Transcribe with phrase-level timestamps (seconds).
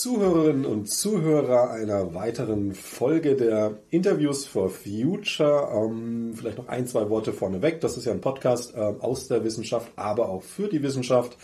[0.00, 5.68] Zuhörerinnen und Zuhörer einer weiteren Folge der Interviews for Future.
[5.74, 7.80] Ähm, vielleicht noch ein, zwei Worte vorneweg.
[7.80, 11.36] Das ist ja ein Podcast äh, aus der Wissenschaft, aber auch für die Wissenschaft.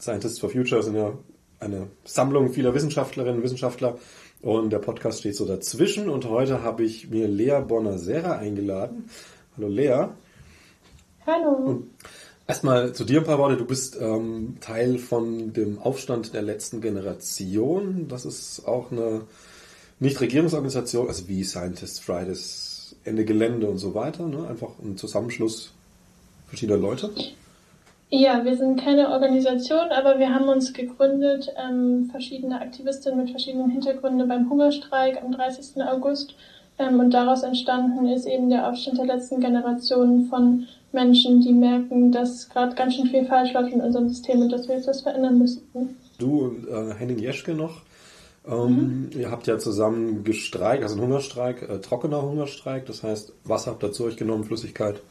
[0.00, 1.12] Scientists for Future sind ja
[1.60, 3.98] eine Sammlung vieler Wissenschaftlerinnen und Wissenschaftler.
[4.42, 6.08] Und der Podcast steht so dazwischen.
[6.08, 9.08] Und heute habe ich mir Lea Bonner-Serra eingeladen.
[9.56, 10.08] Hallo Lea.
[11.26, 11.50] Hallo.
[11.50, 11.90] Und
[12.48, 13.56] Erstmal zu dir ein paar Worte.
[13.56, 18.06] Du bist ähm, Teil von dem Aufstand der letzten Generation.
[18.08, 19.22] Das ist auch eine
[19.98, 24.28] Nichtregierungsorganisation, also wie Scientists Fridays, Ende Gelände und so weiter.
[24.28, 24.46] Ne?
[24.46, 25.72] Einfach ein Zusammenschluss
[26.46, 27.10] verschiedener Leute.
[28.08, 33.70] Ja, wir sind keine Organisation, aber wir haben uns gegründet, ähm, verschiedene Aktivistinnen mit verschiedenen
[33.70, 35.82] Hintergründen beim Hungerstreik am 30.
[35.82, 36.36] August.
[36.78, 42.12] Ähm, und daraus entstanden ist eben der Aufstand der letzten Generation von Menschen, die merken,
[42.12, 45.00] dass gerade ganz schön viel falsch läuft in unserem System und dass wir jetzt das
[45.00, 45.62] verändern müssen.
[46.18, 47.82] Du und äh, Henning Jeschke noch.
[48.46, 49.10] Ähm, mhm.
[49.18, 52.86] Ihr habt ja zusammen gestreikt, also ein Hungerstreik, äh, trockener Hungerstreik.
[52.86, 55.02] Das heißt, was habt ihr zu euch genommen, Flüssigkeit?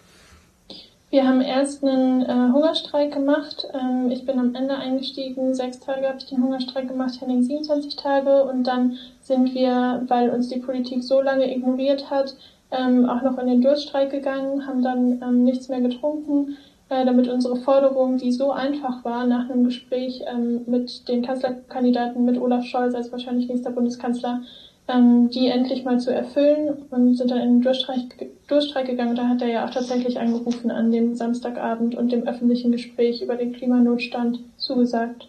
[1.15, 3.65] Wir haben erst einen äh, Hungerstreik gemacht.
[3.73, 5.53] Ähm, ich bin am Ende eingestiegen.
[5.53, 8.43] Sechs Tage habe ich den Hungerstreik gemacht, Henning 27 Tage.
[8.43, 12.35] Und dann sind wir, weil uns die Politik so lange ignoriert hat,
[12.69, 16.57] ähm, auch noch in den Durststreik gegangen, haben dann ähm, nichts mehr getrunken,
[16.89, 22.25] äh, damit unsere Forderung, die so einfach war, nach einem Gespräch ähm, mit den Kanzlerkandidaten,
[22.25, 24.41] mit Olaf Scholz als wahrscheinlich nächster Bundeskanzler,
[24.87, 29.15] ähm, die endlich mal zu erfüllen und sind dann in den Durststreik, Durststreik gegangen.
[29.15, 33.35] Da hat er ja auch tatsächlich angerufen an dem Samstagabend und dem öffentlichen Gespräch über
[33.35, 35.27] den Klimanotstand zugesagt.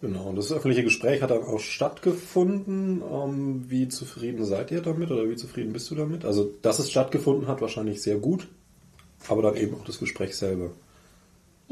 [0.00, 3.02] Genau, und das öffentliche Gespräch hat dann auch stattgefunden.
[3.02, 6.24] Ähm, wie zufrieden seid ihr damit oder wie zufrieden bist du damit?
[6.24, 8.48] Also, dass es stattgefunden hat, wahrscheinlich sehr gut,
[9.28, 10.70] aber dann eben auch das Gespräch selber.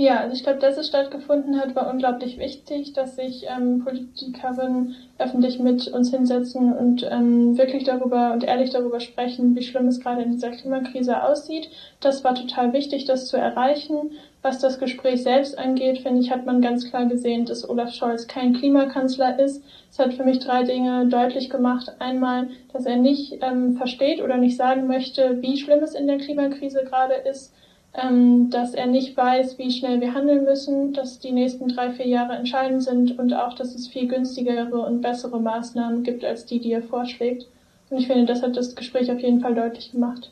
[0.01, 4.95] Ja, also ich glaube, dass es stattgefunden hat, war unglaublich wichtig, dass sich ähm, Politikerinnen
[5.19, 9.99] öffentlich mit uns hinsetzen und ähm, wirklich darüber und ehrlich darüber sprechen, wie schlimm es
[9.99, 11.69] gerade in dieser Klimakrise aussieht.
[11.99, 14.13] Das war total wichtig, das zu erreichen.
[14.41, 18.29] Was das Gespräch selbst angeht, finde ich, hat man ganz klar gesehen, dass Olaf Scholz
[18.29, 19.65] kein Klimakanzler ist.
[19.91, 21.91] Es hat für mich drei Dinge deutlich gemacht.
[21.99, 26.19] Einmal, dass er nicht ähm, versteht oder nicht sagen möchte, wie schlimm es in der
[26.19, 27.53] Klimakrise gerade ist
[28.03, 32.07] ähm, dass er nicht weiß, wie schnell wir handeln müssen, dass die nächsten drei, vier
[32.07, 36.61] Jahre entscheidend sind und auch, dass es viel günstigere und bessere Maßnahmen gibt als die,
[36.61, 37.47] die er vorschlägt.
[37.91, 40.31] Und ich finde, das hat das Gespräch auf jeden Fall deutlich gemacht.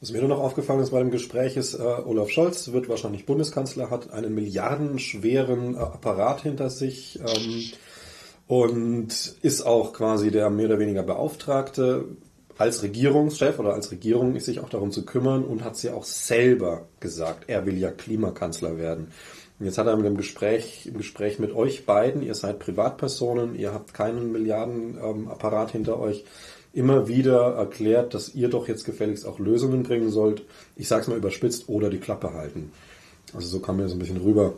[0.00, 3.24] Was mir nur noch aufgefallen ist bei dem Gespräch ist, äh, Olaf Scholz wird wahrscheinlich
[3.24, 7.64] Bundeskanzler, hat einen milliardenschweren äh, Apparat hinter sich ähm,
[8.46, 12.04] und ist auch quasi der mehr oder weniger Beauftragte
[12.58, 16.86] als Regierungschef oder als Regierung sich auch darum zu kümmern und hat sie auch selber
[17.00, 19.08] gesagt, er will ja Klimakanzler werden.
[19.58, 23.54] Und jetzt hat er mit dem Gespräch, im Gespräch mit euch beiden, ihr seid Privatpersonen,
[23.54, 26.24] ihr habt keinen Milliardenapparat ähm, hinter euch,
[26.72, 30.42] immer wieder erklärt, dass ihr doch jetzt gefälligst auch Lösungen bringen sollt.
[30.74, 32.72] Ich sag's mal überspitzt, oder die Klappe halten.
[33.32, 34.54] Also so kam mir so ein bisschen rüber.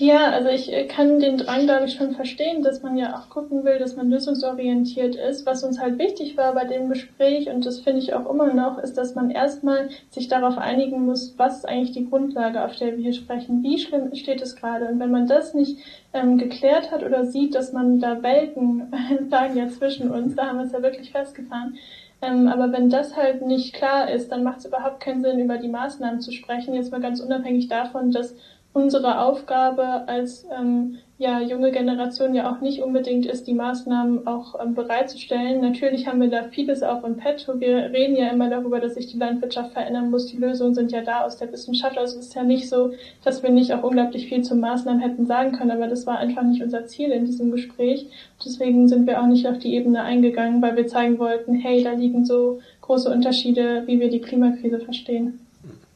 [0.00, 3.28] Ja, also ich äh, kann den Drang, glaube ich, schon verstehen, dass man ja auch
[3.28, 5.44] gucken will, dass man lösungsorientiert ist.
[5.44, 8.78] Was uns halt wichtig war bei dem Gespräch, und das finde ich auch immer noch,
[8.78, 12.96] ist, dass man erstmal sich darauf einigen muss, was ist eigentlich die Grundlage, auf der
[12.96, 13.62] wir hier sprechen.
[13.62, 14.86] Wie schlimm steht es gerade?
[14.86, 15.76] Und wenn man das nicht
[16.14, 18.90] ähm, geklärt hat oder sieht, dass man da Welten
[19.30, 21.76] lagen ja zwischen uns, da haben wir es ja wirklich festgefahren,
[22.22, 25.56] ähm, aber wenn das halt nicht klar ist, dann macht es überhaupt keinen Sinn, über
[25.56, 26.74] die Maßnahmen zu sprechen.
[26.74, 28.34] Jetzt mal ganz unabhängig davon, dass
[28.72, 34.58] unsere Aufgabe als ähm, ja, junge Generation ja auch nicht unbedingt ist, die Maßnahmen auch
[34.58, 35.60] ähm, bereitzustellen.
[35.60, 37.60] Natürlich haben wir da vieles auch im Petto.
[37.60, 40.26] Wir reden ja immer darüber, dass sich die Landwirtschaft verändern muss.
[40.26, 41.98] Die Lösungen sind ja da aus der Wissenschaft.
[41.98, 42.92] Also es ist ja nicht so,
[43.24, 46.42] dass wir nicht auch unglaublich viel zu Maßnahmen hätten sagen können, aber das war einfach
[46.42, 48.06] nicht unser Ziel in diesem Gespräch.
[48.42, 51.92] Deswegen sind wir auch nicht auf die Ebene eingegangen, weil wir zeigen wollten, hey, da
[51.92, 55.40] liegen so große Unterschiede, wie wir die Klimakrise verstehen.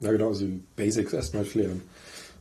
[0.01, 1.81] Ja, genau, also die Basics erstmal klären.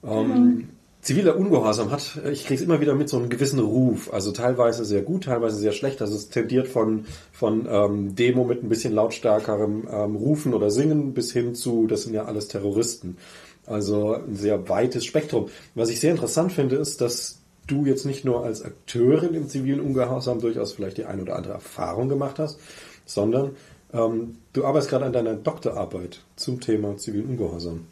[0.06, 0.70] Ähm, mhm.
[1.04, 4.14] Ziviler Ungehorsam hat, ich kriege es immer wieder mit, so einem gewissen Ruf.
[4.14, 6.02] Also teilweise sehr gut, teilweise sehr schlecht.
[6.02, 11.14] Also es tendiert von, von ähm, Demo mit ein bisschen lautstärkerem ähm, Rufen oder Singen
[11.14, 13.18] bis hin zu, das sind ja alles Terroristen.
[13.66, 15.50] Also ein sehr weites Spektrum.
[15.76, 19.82] Was ich sehr interessant finde, ist, dass du jetzt nicht nur als Akteurin im zivilen
[19.82, 22.60] Ungehorsam durchaus vielleicht die ein oder andere Erfahrung gemacht hast,
[23.06, 23.58] sondern
[23.94, 27.88] ähm, du arbeitest gerade an deiner Doktorarbeit zum Thema zivilen Ungehorsam.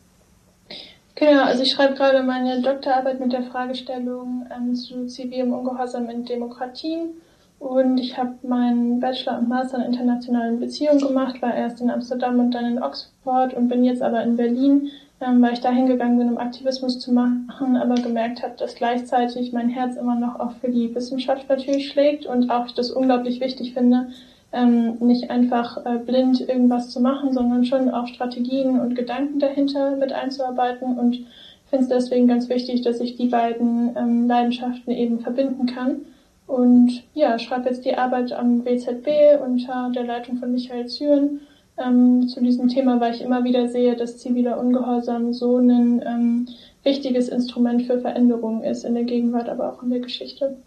[1.22, 6.26] Genau, also ich schreibe gerade meine Doktorarbeit mit der Fragestellung ähm, zu zivilem Ungehorsam in
[6.26, 7.12] Demokratien.
[7.60, 12.40] Und ich habe meinen Bachelor und Master in internationalen Beziehungen gemacht, war erst in Amsterdam
[12.40, 14.90] und dann in Oxford und bin jetzt aber in Berlin,
[15.22, 19.54] ähm, weil ich da hingegangen bin, um Aktivismus zu machen, aber gemerkt habe, dass gleichzeitig
[19.54, 23.76] mein Herz immer noch auch für die Wissenschaft natürlich schlägt und auch das unglaublich wichtig
[23.76, 24.08] finde,
[24.54, 29.96] ähm, nicht einfach äh, blind irgendwas zu machen, sondern schon auch Strategien und Gedanken dahinter
[29.96, 31.26] mit einzuarbeiten und
[31.70, 36.02] finde es deswegen ganz wichtig, dass ich die beiden ähm, Leidenschaften eben verbinden kann.
[36.46, 41.40] Und ja, schreibe jetzt die Arbeit am WZB unter der Leitung von Michael Züren
[41.78, 46.48] ähm, zu diesem Thema, weil ich immer wieder sehe, dass ziviler Ungehorsam so ein ähm,
[46.84, 50.58] wichtiges Instrument für Veränderungen ist, in der Gegenwart, aber auch in der Geschichte.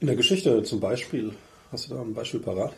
[0.00, 1.32] In der Geschichte zum Beispiel,
[1.72, 2.72] hast du da ein Beispiel parat?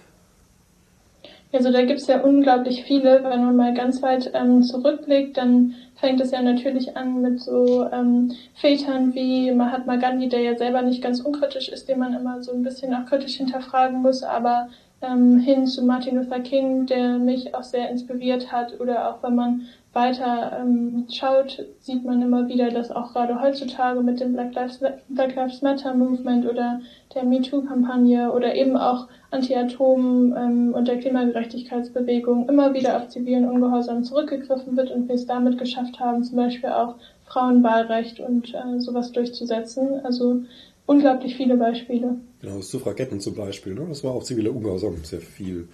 [1.53, 3.23] Also da gibt's ja unglaublich viele.
[3.23, 7.87] Wenn man mal ganz weit ähm, zurückblickt, dann fängt es ja natürlich an mit so
[7.93, 12.43] ähm, Vätern wie Mahatma Gandhi, der ja selber nicht ganz unkritisch ist, den man immer
[12.43, 14.69] so ein bisschen auch kritisch hinterfragen muss, aber
[15.03, 19.35] ähm, hin zu Martin Luther King, der mich auch sehr inspiriert hat, oder auch wenn
[19.35, 24.55] man weiter ähm, schaut, sieht man immer wieder, dass auch gerade heutzutage mit dem Black
[24.55, 26.81] Lives, Black Lives Matter Movement oder
[27.15, 34.03] der MeToo-Kampagne oder eben auch Anti-Atom- ähm, und der Klimagerechtigkeitsbewegung immer wieder auf zivilen Ungehorsam
[34.03, 36.95] zurückgegriffen wird und wir es damit geschafft haben, zum Beispiel auch
[37.27, 40.01] Frauenwahlrecht und äh, sowas durchzusetzen.
[40.05, 40.43] Also
[40.87, 42.17] unglaublich viele Beispiele.
[42.41, 43.87] Genau, Suffragetten zum Beispiel, ne?
[43.89, 45.69] das war auch ziviler Ungehorsam sehr viel.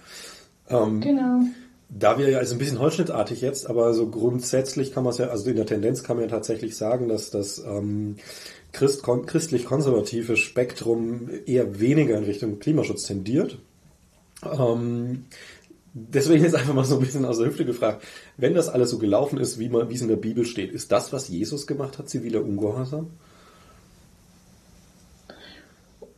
[0.69, 1.41] Ähm, genau.
[1.91, 5.27] Da wir ja also ein bisschen holzschnittartig jetzt, aber so grundsätzlich kann man es ja,
[5.27, 8.17] also in der Tendenz kann man ja tatsächlich sagen, dass das ähm,
[8.71, 13.57] Christ, christlich-konservative Spektrum eher weniger in Richtung Klimaschutz tendiert.
[14.43, 15.25] Ähm,
[15.93, 18.03] deswegen jetzt einfach mal so ein bisschen aus der Hüfte gefragt,
[18.37, 21.11] wenn das alles so gelaufen ist, wie, wie es in der Bibel steht, ist das,
[21.11, 23.09] was Jesus gemacht hat, ziviler Ungehorsam?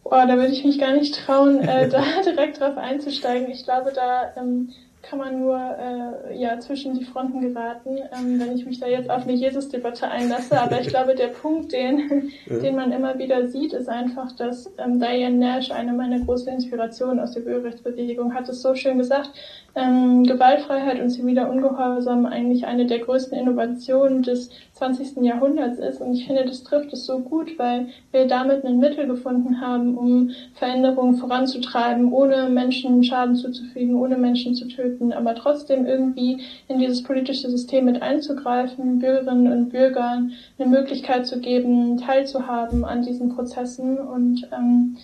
[0.03, 3.49] Boah, da würde ich mich gar nicht trauen, äh, da direkt drauf einzusteigen.
[3.49, 4.69] Ich glaube, da ähm,
[5.01, 9.09] kann man nur äh, ja zwischen die Fronten geraten, ähm, wenn ich mich da jetzt
[9.09, 10.59] auf eine Jesus-Debatte einlasse.
[10.59, 12.59] Aber ich glaube, der Punkt, den, ja.
[12.59, 17.19] den man immer wieder sieht, ist einfach, dass ähm, Diane Nash, eine meiner großen Inspirationen
[17.19, 19.31] aus der Bürgerrechtsbewegung, hat es so schön gesagt,
[19.75, 25.23] ähm, Gewaltfreiheit und ziviler Ungehorsam eigentlich eine der größten Innovationen des 20.
[25.23, 26.01] Jahrhunderts ist.
[26.01, 29.97] Und ich finde, das trifft es so gut, weil wir damit ein Mittel gefunden haben,
[29.97, 36.79] um Veränderungen voranzutreiben, ohne Menschen Schaden zuzufügen, ohne Menschen zu töten, aber trotzdem irgendwie in
[36.79, 43.35] dieses politische System mit einzugreifen, Bürgerinnen und Bürgern eine Möglichkeit zu geben, teilzuhaben an diesen
[43.35, 43.97] Prozessen.
[43.97, 44.97] Und ähm,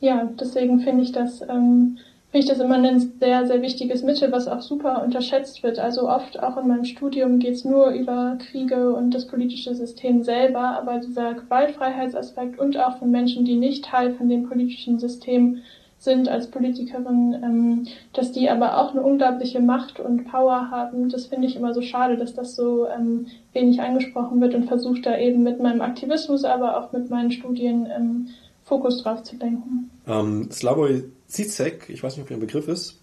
[0.00, 1.98] ja, deswegen finde ich das ähm,
[2.34, 5.78] finde ich das immer ein sehr, sehr wichtiges Mittel, was auch super unterschätzt wird.
[5.78, 10.24] Also oft auch in meinem Studium geht es nur über Kriege und das politische System
[10.24, 15.58] selber, aber dieser Gewaltfreiheitsaspekt und auch von Menschen, die nicht Teil von dem politischen System
[15.98, 21.10] sind als Politikerin, ähm, dass die aber auch eine unglaubliche Macht und Power haben.
[21.10, 25.02] Das finde ich immer so schade, dass das so ähm, wenig angesprochen wird und versuche
[25.02, 28.26] da eben mit meinem Aktivismus, aber auch mit meinen Studien ähm,
[28.64, 29.88] Fokus drauf zu lenken.
[30.08, 33.00] Ähm, Slavoj Zizek, ich weiß nicht, ob der ein Begriff ist,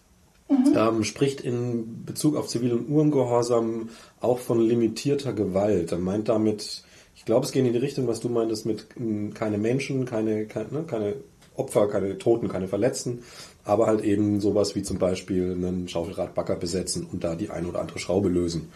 [0.50, 0.74] mhm.
[0.76, 3.90] ähm, spricht in Bezug auf zivilen Ungehorsam
[4.20, 5.92] auch von limitierter Gewalt.
[5.92, 6.84] Er meint damit,
[7.16, 10.46] ich glaube, es geht in die Richtung, was du meintest, mit m, keine Menschen, keine,
[10.46, 11.16] keine, ne, keine
[11.56, 13.20] Opfer, keine Toten, keine Verletzten,
[13.66, 17.82] aber halt eben sowas wie zum Beispiel einen Schaufelradbagger besetzen und da die eine oder
[17.82, 18.70] andere Schraube lösen.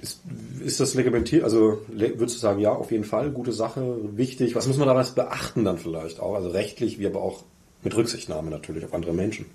[0.00, 0.20] Ist,
[0.64, 1.44] ist das legitimentiert?
[1.44, 4.54] Also würdest du sagen, ja, auf jeden Fall, gute Sache, wichtig.
[4.54, 6.34] Was muss man daraus beachten dann vielleicht auch?
[6.34, 7.42] Also rechtlich, wie aber auch
[7.82, 9.46] mit Rücksichtnahme natürlich auf andere Menschen.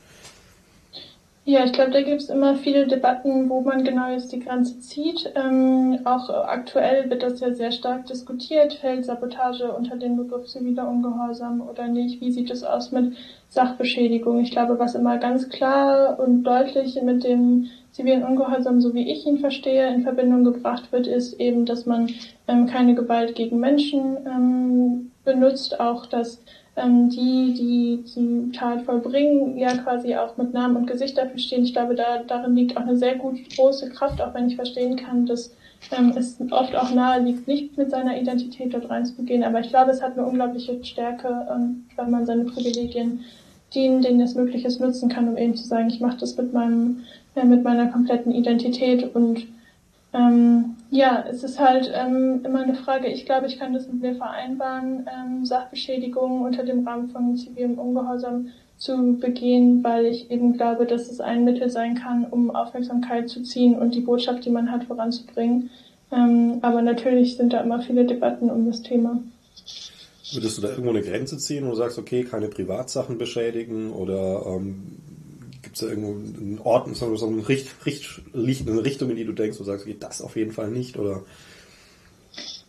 [1.47, 4.79] Ja, ich glaube, da gibt es immer viele Debatten, wo man genau jetzt die Grenze
[4.79, 5.31] zieht.
[5.35, 8.73] Ähm, auch aktuell wird das ja sehr stark diskutiert.
[8.73, 12.19] Fällt Sabotage unter den Begriff ziviler Ungehorsam oder nicht?
[12.19, 13.13] Wie sieht es aus mit
[13.49, 14.39] Sachbeschädigung?
[14.39, 19.27] Ich glaube, was immer ganz klar und deutlich mit dem zivilen Ungehorsam, so wie ich
[19.27, 22.09] ihn verstehe, in Verbindung gebracht wird, ist eben, dass man
[22.47, 26.41] ähm, keine Gewalt gegen Menschen ähm, benutzt, auch dass
[26.75, 31.63] ähm, die, die die Tat vollbringen, ja quasi auch mit Namen und Gesicht dafür stehen.
[31.63, 34.95] Ich glaube, da, darin liegt auch eine sehr gut große Kraft, auch wenn ich verstehen
[34.95, 35.51] kann, dass
[35.97, 39.43] ähm, es oft auch nahe liegt, nicht mit seiner Identität dort reinzugehen.
[39.43, 43.21] Aber ich glaube, es hat eine unglaubliche Stärke, ähm, wenn man seine Privilegien
[43.73, 46.53] dienen, denen es möglich ist, nutzen kann, um eben zu sagen, ich mache das mit
[46.53, 47.03] meinem,
[47.35, 49.45] äh, mit meiner kompletten Identität und
[50.13, 54.01] ähm, ja, es ist halt ähm, immer eine Frage, ich glaube, ich kann das mit
[54.01, 60.53] mir vereinbaren, ähm, Sachbeschädigungen unter dem Rahmen von zivilem Ungehorsam zu begehen, weil ich eben
[60.53, 64.49] glaube, dass es ein Mittel sein kann, um Aufmerksamkeit zu ziehen und die Botschaft, die
[64.49, 65.69] man hat, voranzubringen.
[66.11, 69.21] Ähm, aber natürlich sind da immer viele Debatten um das Thema.
[70.33, 74.97] Würdest du da irgendwo eine Grenze ziehen, du sagst, okay, keine Privatsachen beschädigen oder ähm,
[75.65, 79.33] gibt es da irgendwo einen Ort, so eine, Richt, Richt, eine Richtung, in die du
[79.33, 81.23] denkst, du sagst, okay, das auf jeden Fall nicht oder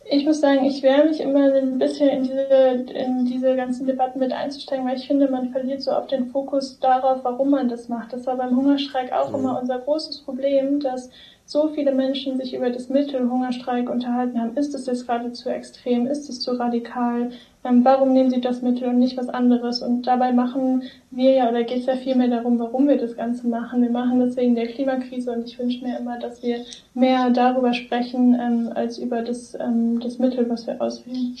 [0.09, 4.19] ich muss sagen, ich wehre mich immer ein bisschen in diese, in diese ganzen Debatten
[4.19, 7.89] mit einzusteigen, weil ich finde, man verliert so oft den Fokus darauf, warum man das
[7.89, 8.13] macht.
[8.13, 9.35] Das war beim Hungerstreik auch mhm.
[9.35, 11.09] immer unser großes Problem, dass
[11.47, 14.57] so viele Menschen sich über das Mittel Hungerstreik unterhalten haben.
[14.57, 16.05] Ist es jetzt gerade zu extrem?
[16.05, 17.31] Ist es zu radikal?
[17.63, 19.81] Ähm, warum nehmen sie das Mittel und nicht was anderes?
[19.81, 23.15] Und dabei machen wir ja, oder geht es ja viel mehr darum, warum wir das
[23.15, 23.81] Ganze machen.
[23.81, 27.73] Wir machen das wegen der Klimakrise und ich wünsche mir immer, dass wir mehr darüber
[27.73, 31.37] sprechen, ähm, als über das, ähm, das Mittel, was wir auswählen.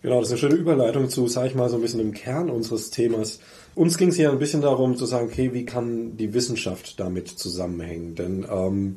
[0.00, 2.48] Genau, das ist eine schöne Überleitung zu, sag ich mal, so ein bisschen im Kern
[2.48, 3.40] unseres Themas.
[3.76, 7.28] Uns ging es ja ein bisschen darum zu sagen, okay, wie kann die Wissenschaft damit
[7.28, 8.14] zusammenhängen?
[8.14, 8.96] Denn ähm,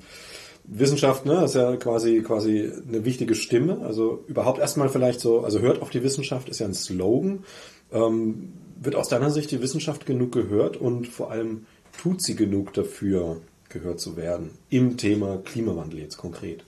[0.64, 3.82] Wissenschaft, ne, ist ja quasi, quasi eine wichtige Stimme.
[3.82, 7.44] Also überhaupt erstmal vielleicht so, also hört auf die Wissenschaft ist ja ein Slogan.
[7.92, 11.66] Ähm, wird aus deiner Sicht die Wissenschaft genug gehört und vor allem
[12.02, 14.52] tut sie genug dafür, gehört zu werden?
[14.70, 16.64] Im Thema Klimawandel jetzt konkret.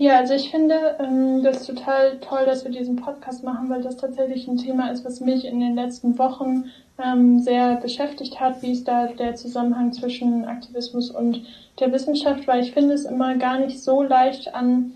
[0.00, 3.98] Ja, also ich finde ähm, das total toll, dass wir diesen Podcast machen, weil das
[3.98, 8.62] tatsächlich ein Thema ist, was mich in den letzten Wochen ähm, sehr beschäftigt hat.
[8.62, 11.42] Wie ist da der Zusammenhang zwischen Aktivismus und
[11.80, 12.48] der Wissenschaft?
[12.48, 14.92] Weil ich finde es immer gar nicht so leicht an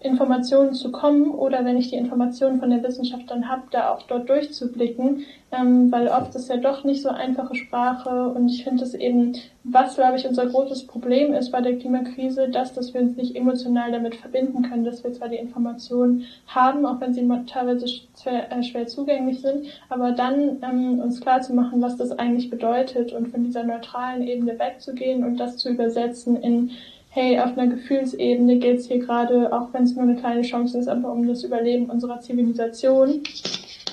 [0.00, 4.02] Informationen zu kommen oder wenn ich die Informationen von der Wissenschaft dann habe, da auch
[4.02, 8.84] dort durchzublicken, ähm, weil oft ist ja doch nicht so einfache Sprache und ich finde
[8.84, 13.02] es eben, was glaube ich unser großes Problem ist bei der Klimakrise, dass, dass wir
[13.02, 17.28] uns nicht emotional damit verbinden können, dass wir zwar die Informationen haben, auch wenn sie
[17.46, 22.12] teilweise schwer, äh, schwer zugänglich sind, aber dann ähm, uns klar zu machen, was das
[22.12, 26.70] eigentlich bedeutet und von dieser neutralen Ebene wegzugehen und das zu übersetzen in
[27.10, 30.78] hey, auf einer Gefühlsebene geht es hier gerade, auch wenn es nur eine kleine Chance
[30.78, 33.22] ist, aber um das Überleben unserer Zivilisation.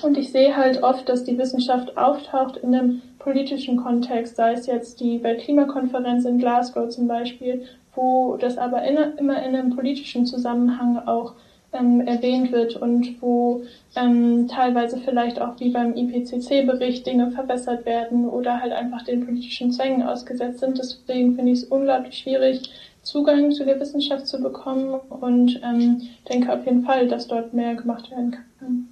[0.02, 4.66] Und ich sehe halt oft, dass die Wissenschaft auftaucht in einem politischen Kontext, sei es
[4.66, 10.24] jetzt die Weltklimakonferenz in Glasgow zum Beispiel, wo das aber in, immer in einem politischen
[10.24, 11.34] Zusammenhang auch
[11.72, 13.62] ähm, erwähnt wird und wo
[13.96, 19.72] ähm, teilweise vielleicht auch wie beim IPCC-Bericht Dinge verbessert werden oder halt einfach den politischen
[19.72, 20.78] Zwängen ausgesetzt sind.
[20.78, 22.70] Deswegen finde ich es unglaublich schwierig,
[23.08, 27.74] Zugang zu der Wissenschaft zu bekommen und ähm, denke auf jeden Fall, dass dort mehr
[27.74, 28.88] gemacht werden kann.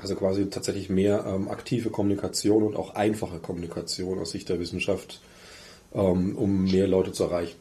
[0.00, 5.20] Also quasi tatsächlich mehr ähm, aktive Kommunikation und auch einfache Kommunikation aus Sicht der Wissenschaft,
[5.92, 7.56] ähm, um mehr Leute zu erreichen.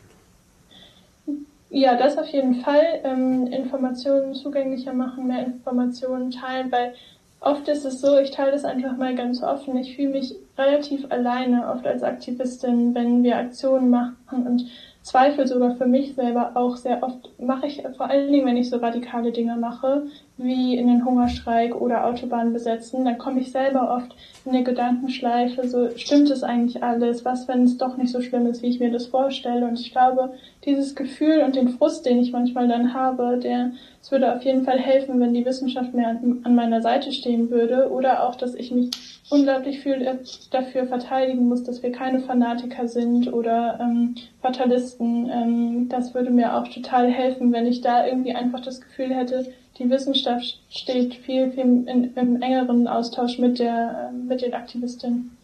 [1.71, 3.01] Ja, das auf jeden Fall.
[3.03, 6.93] Ähm, Informationen zugänglicher machen, mehr Informationen teilen, weil
[7.39, 9.75] oft ist es so, ich teile das einfach mal ganz offen.
[9.77, 14.67] Ich fühle mich relativ alleine, oft als Aktivistin, wenn wir Aktionen machen und
[15.07, 18.69] zweifle sogar für mich selber auch sehr oft, mache ich vor allen Dingen, wenn ich
[18.69, 23.95] so radikale Dinge mache, wie in den Hungerstreik oder Autobahn besetzen, dann komme ich selber
[23.95, 24.13] oft
[24.45, 28.47] in eine Gedankenschleife, so stimmt es eigentlich alles, was wenn es doch nicht so schlimm
[28.47, 29.65] ist, wie ich mir das vorstelle?
[29.65, 30.33] Und ich glaube,
[30.65, 33.71] dieses Gefühl und den Frust, den ich manchmal dann habe, der,
[34.01, 37.49] es würde auf jeden Fall helfen, wenn die Wissenschaft mehr an, an meiner Seite stehen
[37.49, 38.91] würde oder auch, dass ich mich
[39.29, 40.19] unglaublich viel
[40.51, 45.29] dafür verteidigen muss, dass wir keine Fanatiker sind oder ähm, Fatalisten.
[45.29, 49.53] Ähm, das würde mir auch total helfen, wenn ich da irgendwie einfach das Gefühl hätte,
[49.79, 55.37] die Wissenschaft steht viel, viel in, im engeren Austausch mit der, mit den Aktivistinnen.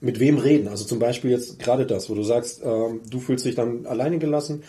[0.00, 0.68] Mit wem reden?
[0.68, 2.66] Also zum Beispiel jetzt gerade das, wo du sagst, äh,
[3.10, 4.64] du fühlst dich dann alleine gelassen,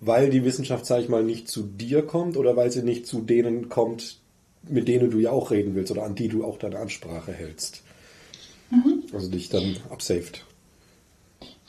[0.00, 3.20] weil die Wissenschaft, sag ich mal, nicht zu dir kommt oder weil sie nicht zu
[3.20, 4.19] denen kommt,
[4.68, 7.82] mit denen du ja auch reden willst oder an die du auch deine Ansprache hältst.
[8.70, 9.04] Mhm.
[9.12, 10.44] Also dich dann absaved.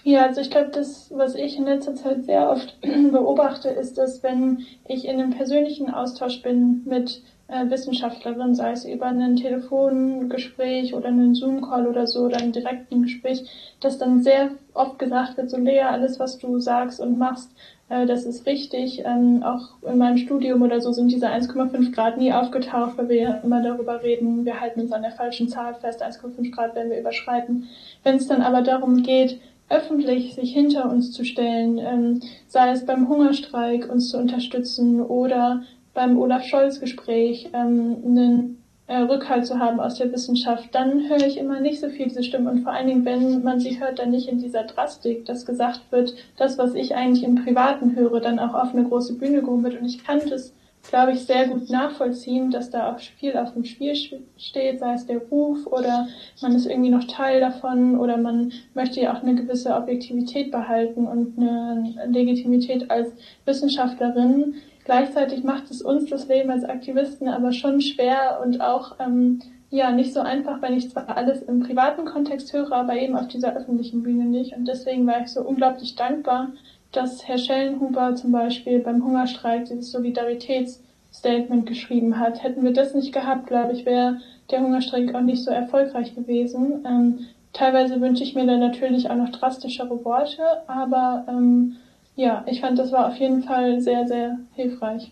[0.03, 4.23] Ja, also ich glaube, das, was ich in letzter Zeit sehr oft beobachte, ist, dass
[4.23, 10.95] wenn ich in einem persönlichen Austausch bin mit äh, Wissenschaftlerinnen, sei es über ein Telefongespräch
[10.95, 13.47] oder einen Zoom-Call oder so oder ein direkten Gespräch,
[13.79, 17.51] dass dann sehr oft gesagt wird, so Lea, alles, was du sagst und machst,
[17.91, 19.03] äh, das ist richtig.
[19.05, 23.15] Ähm, auch in meinem Studium oder so sind diese 1,5 Grad nie aufgetaucht, weil wir
[23.17, 26.89] ja immer darüber reden, wir halten uns an der falschen Zahl fest, 1,5 Grad werden
[26.89, 27.67] wir überschreiten.
[28.03, 32.85] Wenn es dann aber darum geht, öffentlich sich hinter uns zu stellen, ähm, sei es
[32.85, 38.60] beim Hungerstreik uns zu unterstützen oder beim Olaf Scholz Gespräch ähm, einen
[38.91, 42.23] äh, Rückhalt zu haben aus der Wissenschaft, dann höre ich immer nicht so viel diese
[42.23, 45.45] Stimmen und vor allen Dingen, wenn man sie hört, dann nicht in dieser Drastik, dass
[45.45, 49.41] gesagt wird, das, was ich eigentlich im Privaten höre, dann auch auf eine große Bühne
[49.41, 50.53] gehoben wird und ich kann das
[50.89, 55.05] glaube ich, sehr gut nachvollziehen, dass da auch viel auf dem Spiel steht, sei es
[55.05, 56.07] der Ruf oder
[56.41, 61.05] man ist irgendwie noch Teil davon oder man möchte ja auch eine gewisse Objektivität behalten
[61.05, 63.09] und eine Legitimität als
[63.45, 64.55] Wissenschaftlerin.
[64.85, 69.91] Gleichzeitig macht es uns das Leben als Aktivisten aber schon schwer und auch ähm, ja
[69.91, 73.55] nicht so einfach, wenn ich zwar alles im privaten Kontext höre, aber eben auf dieser
[73.55, 74.55] öffentlichen Bühne nicht.
[74.55, 76.49] Und deswegen war ich so unglaublich dankbar,
[76.91, 82.43] dass Herr Schellenhuber zum Beispiel beim Hungerstreik dieses Solidaritätsstatement geschrieben hat.
[82.43, 84.19] Hätten wir das nicht gehabt, glaube ich, wäre
[84.51, 86.83] der Hungerstreik auch nicht so erfolgreich gewesen.
[86.85, 87.19] Ähm,
[87.53, 91.77] teilweise wünsche ich mir dann natürlich auch noch drastischere Worte, aber ähm,
[92.15, 95.11] ja, ich fand, das war auf jeden Fall sehr, sehr hilfreich.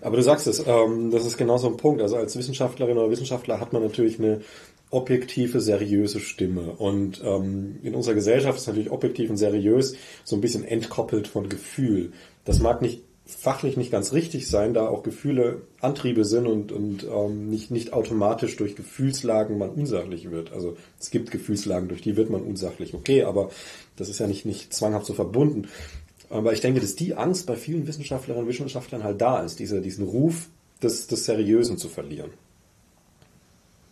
[0.00, 2.00] Aber du sagst es, ähm, das ist genau so ein Punkt.
[2.02, 4.40] Also als Wissenschaftlerin oder Wissenschaftler hat man natürlich eine
[4.90, 6.72] objektive, seriöse Stimme.
[6.78, 11.48] Und ähm, in unserer Gesellschaft ist natürlich objektiv und seriös so ein bisschen entkoppelt von
[11.48, 12.12] Gefühl.
[12.44, 17.04] Das mag nicht fachlich nicht ganz richtig sein, da auch Gefühle Antriebe sind und, und
[17.04, 20.52] ähm, nicht, nicht automatisch durch Gefühlslagen man unsachlich wird.
[20.52, 23.50] Also es gibt Gefühlslagen, durch die wird man unsachlich, okay, aber
[23.96, 25.68] das ist ja nicht, nicht zwanghaft so verbunden.
[26.30, 29.80] Aber ich denke, dass die Angst bei vielen Wissenschaftlerinnen und Wissenschaftlern halt da ist, diese,
[29.80, 30.48] diesen Ruf
[30.82, 32.30] des, des Seriösen zu verlieren.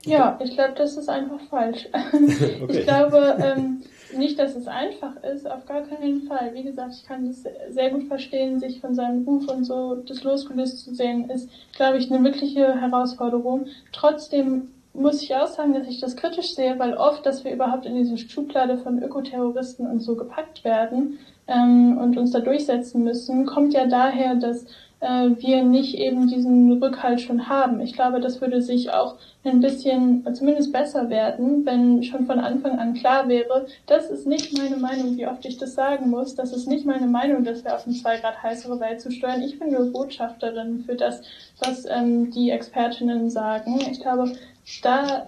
[0.05, 1.89] Ja, ich glaube, das ist einfach falsch.
[2.63, 2.67] okay.
[2.69, 3.83] Ich glaube ähm,
[4.17, 6.55] nicht, dass es einfach ist, auf gar keinen Fall.
[6.55, 10.23] Wie gesagt, ich kann das sehr gut verstehen, sich von seinem Ruf und so das
[10.23, 13.67] losgelöst zu sehen, ist, glaube ich, eine wirkliche Herausforderung.
[13.93, 17.85] Trotzdem muss ich auch sagen, dass ich das kritisch sehe, weil oft, dass wir überhaupt
[17.85, 23.47] in diese Schublade von Ökoterroristen und so gepackt werden ähm, und uns da durchsetzen müssen,
[23.47, 24.67] kommt ja daher, dass
[25.01, 27.81] äh, wir nicht eben diesen Rückhalt schon haben.
[27.81, 32.79] Ich glaube, das würde sich auch ein bisschen zumindest besser werden, wenn schon von Anfang
[32.79, 36.53] an klar wäre, das ist nicht meine Meinung, wie oft ich das sagen muss, das
[36.53, 39.43] ist nicht meine Meinung, dass wir auf eine zwei Grad heißere Welt zu steuern.
[39.43, 41.23] Ich bin nur Botschafterin für das,
[41.61, 43.79] was ähm, die Expertinnen sagen.
[43.91, 44.33] Ich glaube,
[44.83, 45.27] da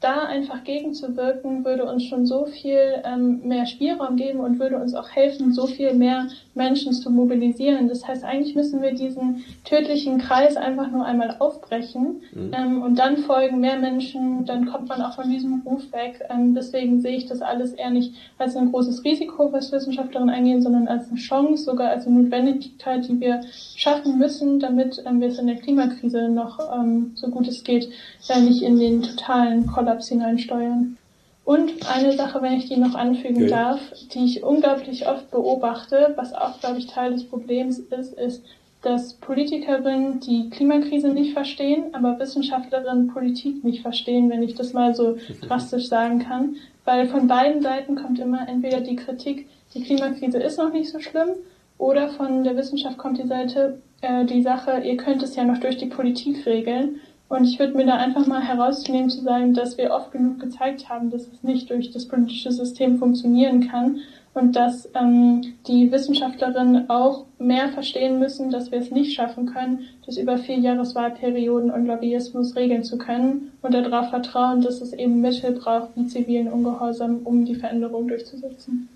[0.00, 4.94] da einfach gegenzuwirken, würde uns schon so viel ähm, mehr Spielraum geben und würde uns
[4.94, 7.88] auch helfen, so viel mehr Menschen zu mobilisieren.
[7.88, 12.52] Das heißt, eigentlich müssen wir diesen tödlichen Kreis einfach nur einmal aufbrechen mhm.
[12.56, 16.24] ähm, und dann folgen mehr Menschen, dann kommt man auch von diesem Ruf weg.
[16.30, 20.62] Ähm, deswegen sehe ich das alles eher nicht als ein großes Risiko, was Wissenschaftlerinnen eingehen,
[20.62, 23.40] sondern als eine Chance, sogar als eine Notwendigkeit, die wir
[23.74, 27.88] schaffen müssen, damit ähm, wir es in der Klimakrise noch ähm, so gut es geht,
[28.28, 30.98] äh, nicht in den totalen Kollaps Kollaps hineinsteuern.
[31.44, 33.48] Und eine Sache, wenn ich die noch anfügen okay.
[33.48, 33.80] darf,
[34.12, 38.44] die ich unglaublich oft beobachte, was auch, glaube ich, Teil des Problems ist, ist,
[38.82, 44.94] dass Politikerinnen die Klimakrise nicht verstehen, aber Wissenschaftlerinnen Politik nicht verstehen, wenn ich das mal
[44.94, 46.56] so drastisch sagen kann.
[46.84, 51.00] Weil von beiden Seiten kommt immer entweder die Kritik, die Klimakrise ist noch nicht so
[51.00, 51.30] schlimm,
[51.78, 55.58] oder von der Wissenschaft kommt die Seite, äh, die Sache, ihr könnt es ja noch
[55.58, 57.00] durch die Politik regeln.
[57.28, 60.88] Und ich würde mir da einfach mal herausnehmen zu sagen, dass wir oft genug gezeigt
[60.88, 64.00] haben, dass es nicht durch das politische System funktionieren kann
[64.32, 69.80] und dass ähm, die Wissenschaftlerinnen auch mehr verstehen müssen, dass wir es nicht schaffen können,
[70.06, 75.20] das über vier Jahreswahlperioden und Lobbyismus regeln zu können und darauf vertrauen, dass es eben
[75.20, 78.88] Mittel braucht wie zivilen Ungehorsam, um die Veränderung durchzusetzen.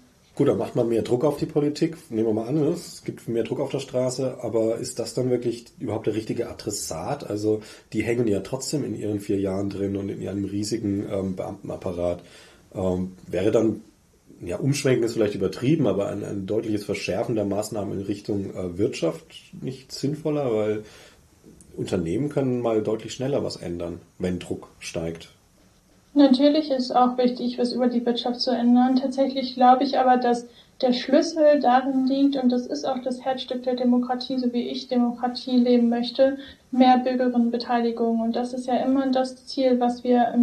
[0.43, 1.97] Gut, dann macht man mehr Druck auf die Politik.
[2.11, 5.31] Nehmen wir mal an, es gibt mehr Druck auf der Straße, aber ist das dann
[5.31, 7.31] wirklich überhaupt der richtige Adressat?
[7.31, 11.37] Also die hängen ja trotzdem in ihren vier Jahren drin und in ihrem riesigen ähm,
[11.37, 12.25] Beamtenapparat.
[12.75, 13.83] Ähm, wäre dann,
[14.45, 18.77] ja, umschwenken ist vielleicht übertrieben, aber ein, ein deutliches Verschärfen der Maßnahmen in Richtung äh,
[18.79, 19.25] Wirtschaft
[19.61, 20.83] nicht sinnvoller, weil
[21.77, 25.29] Unternehmen können mal deutlich schneller was ändern, wenn Druck steigt.
[26.15, 28.97] Natürlich ist auch wichtig, was über die Wirtschaft zu ändern.
[28.97, 30.47] Tatsächlich glaube ich aber, dass
[30.83, 34.89] der Schlüssel darin liegt, und das ist auch das Herzstück der Demokratie, so wie ich
[34.89, 36.39] Demokratie leben möchte,
[36.71, 38.21] mehr Bürgerinnenbeteiligung.
[38.21, 40.35] Und das ist ja immer das Ziel, was wir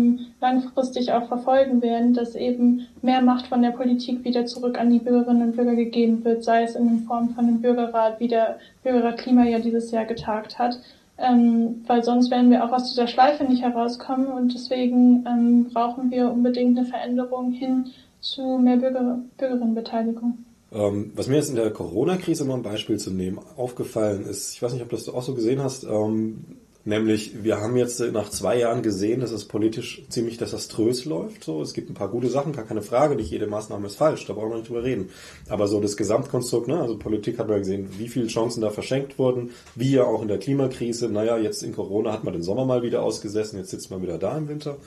[0.41, 4.99] langfristig auch verfolgen werden, dass eben mehr Macht von der Politik wieder zurück an die
[4.99, 9.17] Bürgerinnen und Bürger gegeben wird, sei es in Form von einem Bürgerrat, wie der Bürgerrat
[9.17, 10.79] Klima ja dieses Jahr getagt hat
[11.19, 16.12] ähm, weil sonst werden wir auch aus dieser Schleife nicht herauskommen und deswegen ähm, brauchen
[16.12, 17.89] wir unbedingt eine Veränderung hin
[18.21, 20.39] zu mehr Bürger, Bürgerinnenbeteiligung.
[20.71, 24.62] Ähm, was mir jetzt in der Corona-Krise mal ein Beispiel zu nehmen aufgefallen ist, ich
[24.62, 26.45] weiß nicht, ob du das auch so gesehen hast, ähm,
[26.89, 31.43] Nämlich, wir haben jetzt nach zwei Jahren gesehen, dass es politisch ziemlich desaströs läuft.
[31.43, 33.15] So, es gibt ein paar gute Sachen, gar keine Frage.
[33.15, 35.10] Nicht jede Maßnahme ist falsch, da brauchen wir nicht drüber reden.
[35.49, 39.19] Aber so das Gesamtkonstrukt, ne, also Politik hat man gesehen, wie viele Chancen da verschenkt
[39.19, 41.10] wurden, wie ja auch in der Klimakrise.
[41.10, 44.17] Naja, jetzt in Corona hat man den Sommer mal wieder ausgesessen, jetzt sitzt man wieder
[44.17, 44.78] da im Winter.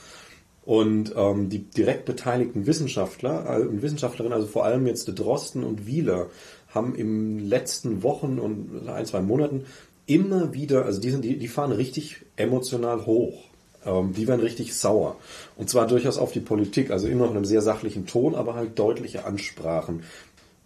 [0.65, 5.87] Und ähm, die direkt beteiligten Wissenschaftler äh, und Wissenschaftlerinnen, also vor allem jetzt Drosten und
[5.87, 6.31] Wieler,
[6.75, 9.67] haben im letzten Wochen und ein, zwei Monaten
[10.14, 13.44] immer wieder, also die, sind, die, die fahren richtig emotional hoch.
[13.85, 15.16] Ähm, die werden richtig sauer.
[15.57, 18.55] Und zwar durchaus auf die Politik, also immer noch in einem sehr sachlichen Ton, aber
[18.55, 20.03] halt deutliche Ansprachen.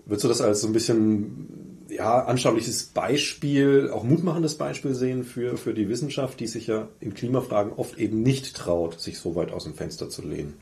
[0.05, 5.57] Würdest du das als so ein bisschen ja, anschauliches Beispiel, auch mutmachendes Beispiel sehen für,
[5.57, 9.53] für die Wissenschaft, die sich ja in Klimafragen oft eben nicht traut, sich so weit
[9.53, 10.55] aus dem Fenster zu lehnen?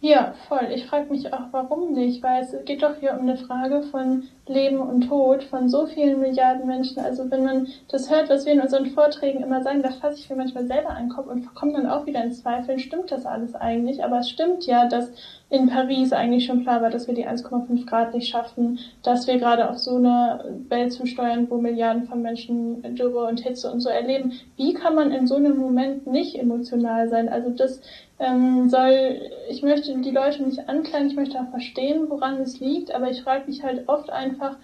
[0.00, 0.68] Ja, voll.
[0.72, 4.28] Ich frage mich auch, warum nicht, weil es geht doch hier um eine Frage von
[4.46, 7.00] Leben und Tod von so vielen Milliarden Menschen.
[7.00, 10.30] Also wenn man das hört, was wir in unseren Vorträgen immer sagen, da fasse ich
[10.30, 13.56] mir manchmal selber den Kopf und komme dann auch wieder in Zweifeln, stimmt das alles
[13.56, 14.04] eigentlich?
[14.04, 15.10] Aber es stimmt ja, dass
[15.50, 19.38] in Paris eigentlich schon klar war, dass wir die 1,5 Grad nicht schaffen, dass wir
[19.38, 23.88] gerade auf so einer Welt zusteuern, wo Milliarden von Menschen Dürre und Hitze und so
[23.88, 24.32] erleben.
[24.56, 27.28] Wie kann man in so einem Moment nicht emotional sein?
[27.28, 27.80] Also das
[28.18, 32.94] ähm, soll, ich möchte die Leute nicht anklagen, ich möchte auch verstehen, woran es liegt,
[32.94, 34.56] aber ich frage mich halt oft einfach,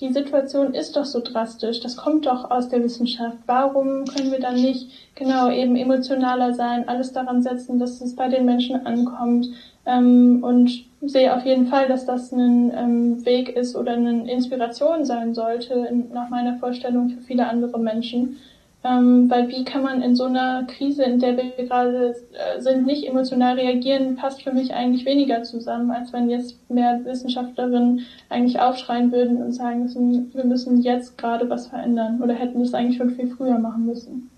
[0.00, 3.36] die Situation ist doch so drastisch, das kommt doch aus der Wissenschaft.
[3.46, 8.28] Warum können wir dann nicht genau eben emotionaler sein, alles daran setzen, dass es bei
[8.28, 9.48] den Menschen ankommt?
[9.84, 15.04] Ähm, und sehe auf jeden Fall, dass das ein ähm, Weg ist oder eine Inspiration
[15.04, 18.38] sein sollte, in, nach meiner Vorstellung für viele andere Menschen.
[18.84, 22.84] Ähm, weil wie kann man in so einer Krise, in der wir gerade äh, sind,
[22.84, 28.58] nicht emotional reagieren, passt für mich eigentlich weniger zusammen, als wenn jetzt mehr Wissenschaftlerinnen eigentlich
[28.58, 32.96] aufschreien würden und sagen müssen, wir müssen jetzt gerade was verändern oder hätten das eigentlich
[32.96, 34.30] schon viel früher machen müssen.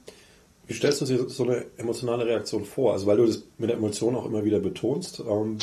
[0.66, 2.92] Wie stellst du dir so eine emotionale Reaktion vor?
[2.92, 5.56] Also weil du das mit der Emotion auch immer wieder betonst, ähm,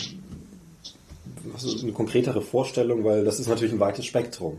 [1.53, 4.57] hast du eine konkretere Vorstellung, weil das ist natürlich ein weites Spektrum.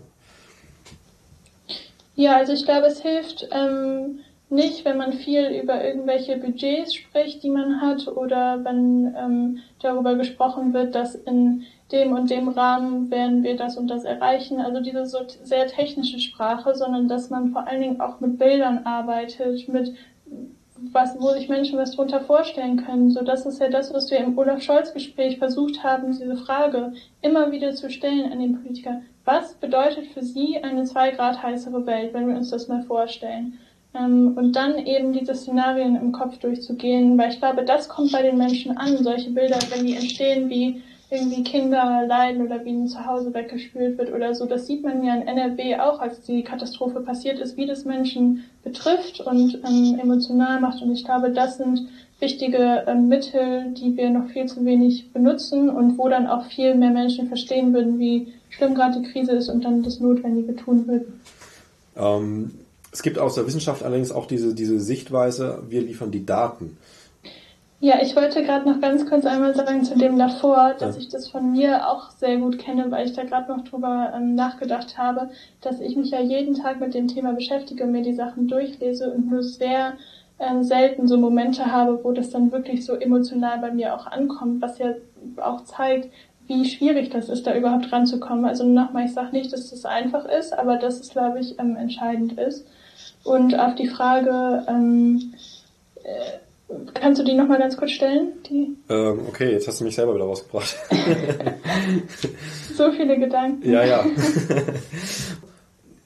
[2.14, 4.20] Ja, also ich glaube, es hilft ähm,
[4.50, 10.14] nicht, wenn man viel über irgendwelche Budgets spricht, die man hat, oder wenn ähm, darüber
[10.14, 14.60] gesprochen wird, dass in dem und dem Rahmen werden wir das und das erreichen.
[14.60, 18.84] Also diese so sehr technische Sprache, sondern dass man vor allen Dingen auch mit Bildern
[18.84, 19.94] arbeitet, mit
[20.92, 23.10] was, wo sich Menschen was drunter vorstellen können.
[23.10, 26.92] So, das ist ja das, was wir im Olaf Scholz Gespräch versucht haben, diese Frage
[27.22, 29.02] immer wieder zu stellen an den Politiker.
[29.24, 33.58] Was bedeutet für Sie eine zwei Grad heißere Welt, wenn wir uns das mal vorstellen?
[33.94, 38.22] Ähm, und dann eben diese Szenarien im Kopf durchzugehen, weil ich glaube, das kommt bei
[38.22, 42.88] den Menschen an, solche Bilder, wenn die entstehen, wie irgendwie Kinder leiden oder wie ein
[42.88, 44.46] Zuhause weggespült wird oder so.
[44.46, 48.44] Das sieht man ja in NRW auch, als die Katastrophe passiert ist, wie das Menschen
[48.64, 50.80] betrifft und ähm, emotional macht.
[50.80, 55.68] Und ich glaube, das sind wichtige ähm, Mittel, die wir noch viel zu wenig benutzen
[55.68, 59.50] und wo dann auch viel mehr Menschen verstehen würden, wie schlimm gerade die Krise ist
[59.50, 61.20] und dann das Notwendige tun würden.
[61.94, 62.52] Ähm,
[62.90, 66.78] es gibt aus der Wissenschaft allerdings auch diese, diese Sichtweise, wir liefern die Daten.
[67.84, 71.26] Ja, ich wollte gerade noch ganz kurz einmal sagen zu dem davor, dass ich das
[71.26, 75.30] von mir auch sehr gut kenne, weil ich da gerade noch drüber ähm, nachgedacht habe,
[75.60, 79.12] dass ich mich ja jeden Tag mit dem Thema beschäftige und mir die Sachen durchlese
[79.12, 79.94] und nur sehr
[80.38, 84.62] ähm, selten so Momente habe, wo das dann wirklich so emotional bei mir auch ankommt,
[84.62, 84.94] was ja
[85.38, 86.08] auch zeigt,
[86.46, 88.44] wie schwierig das ist, da überhaupt ranzukommen.
[88.44, 91.74] Also nochmal, ich sage nicht, dass das einfach ist, aber dass es, glaube ich, ähm,
[91.74, 92.64] entscheidend ist.
[93.24, 95.34] Und auf die Frage, ähm,
[96.04, 96.38] äh,
[96.94, 98.32] Kannst du die nochmal ganz kurz stellen?
[98.48, 98.76] Die?
[98.88, 100.76] Ähm, okay, jetzt hast du mich selber wieder rausgebracht.
[102.74, 103.70] so viele Gedanken.
[103.70, 104.04] Ja, ja.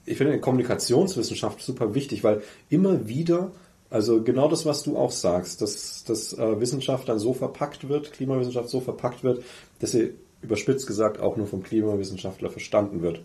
[0.05, 3.51] Ich finde Kommunikationswissenschaft super wichtig, weil immer wieder,
[3.91, 8.13] also genau das, was du auch sagst, dass, dass äh, Wissenschaft dann so verpackt wird,
[8.13, 9.43] Klimawissenschaft so verpackt wird,
[9.81, 13.21] dass sie überspitzt gesagt auch nur vom Klimawissenschaftler verstanden wird.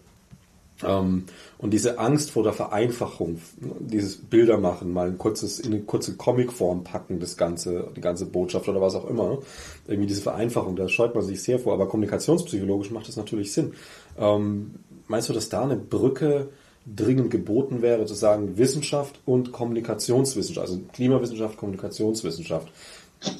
[0.86, 1.26] Ähm,
[1.58, 3.40] und diese Angst vor der Vereinfachung,
[3.80, 8.26] dieses Bilder machen, mal ein kurzes, in eine kurze Comicform packen, das ganze, die ganze
[8.26, 9.40] Botschaft oder was auch immer.
[9.88, 13.74] Irgendwie diese Vereinfachung, da scheut man sich sehr vor, aber kommunikationspsychologisch macht das natürlich Sinn.
[14.18, 14.76] Ähm,
[15.08, 16.50] meinst du, dass da eine Brücke
[16.86, 22.70] dringend geboten wäre, zu sagen Wissenschaft und Kommunikationswissenschaft, also Klimawissenschaft, Kommunikationswissenschaft?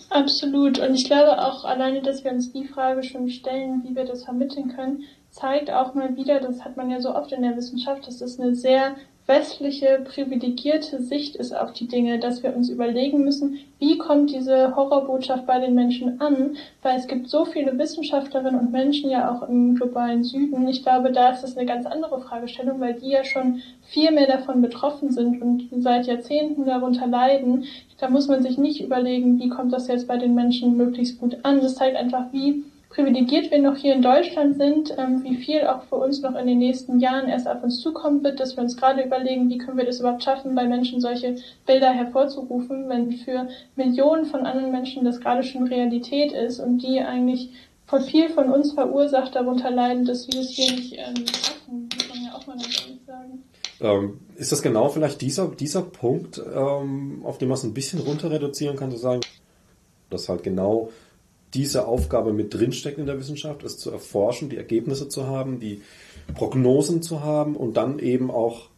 [0.10, 0.80] Absolut.
[0.80, 4.26] Und ich glaube auch alleine, dass wir uns die Frage schon stellen, wie wir das
[4.26, 8.06] vermitteln können, zeigt auch mal wieder, das hat man ja so oft in der Wissenschaft,
[8.06, 8.96] dass es eine sehr
[9.32, 14.76] westliche, privilegierte Sicht ist auf die Dinge, dass wir uns überlegen müssen, wie kommt diese
[14.76, 19.48] Horrorbotschaft bei den Menschen an, weil es gibt so viele Wissenschaftlerinnen und Menschen ja auch
[19.48, 20.68] im globalen Süden.
[20.68, 24.28] Ich glaube, da ist es eine ganz andere Fragestellung, weil die ja schon viel mehr
[24.28, 27.64] davon betroffen sind und seit Jahrzehnten darunter leiden.
[28.00, 31.38] Da muss man sich nicht überlegen, wie kommt das jetzt bei den Menschen möglichst gut
[31.44, 31.62] an.
[31.62, 35.84] Das zeigt einfach, wie privilegiert wir noch hier in Deutschland sind, ähm, wie viel auch
[35.84, 38.78] für uns noch in den nächsten Jahren erst auf uns zukommen wird, dass wir uns
[38.78, 43.48] gerade überlegen, wie können wir das überhaupt schaffen, bei Menschen solche Bilder hervorzurufen, wenn für
[43.76, 47.50] Millionen von anderen Menschen das gerade schon Realität ist und die eigentlich
[47.88, 52.10] von viel von uns verursacht darunter leiden, dass wir es hier nicht ähm, schaffen, muss
[52.10, 53.44] man ja auch mal ganz ehrlich sagen.
[53.80, 58.00] Ähm, ist das genau vielleicht dieser, dieser Punkt, ähm, auf den man es ein bisschen
[58.00, 59.22] runter reduzieren kann, zu sagen,
[60.10, 60.90] dass halt genau
[61.54, 65.82] diese Aufgabe mit drinsteckt in der Wissenschaft, es zu erforschen, die Ergebnisse zu haben, die
[66.36, 68.70] Prognosen zu haben und dann eben auch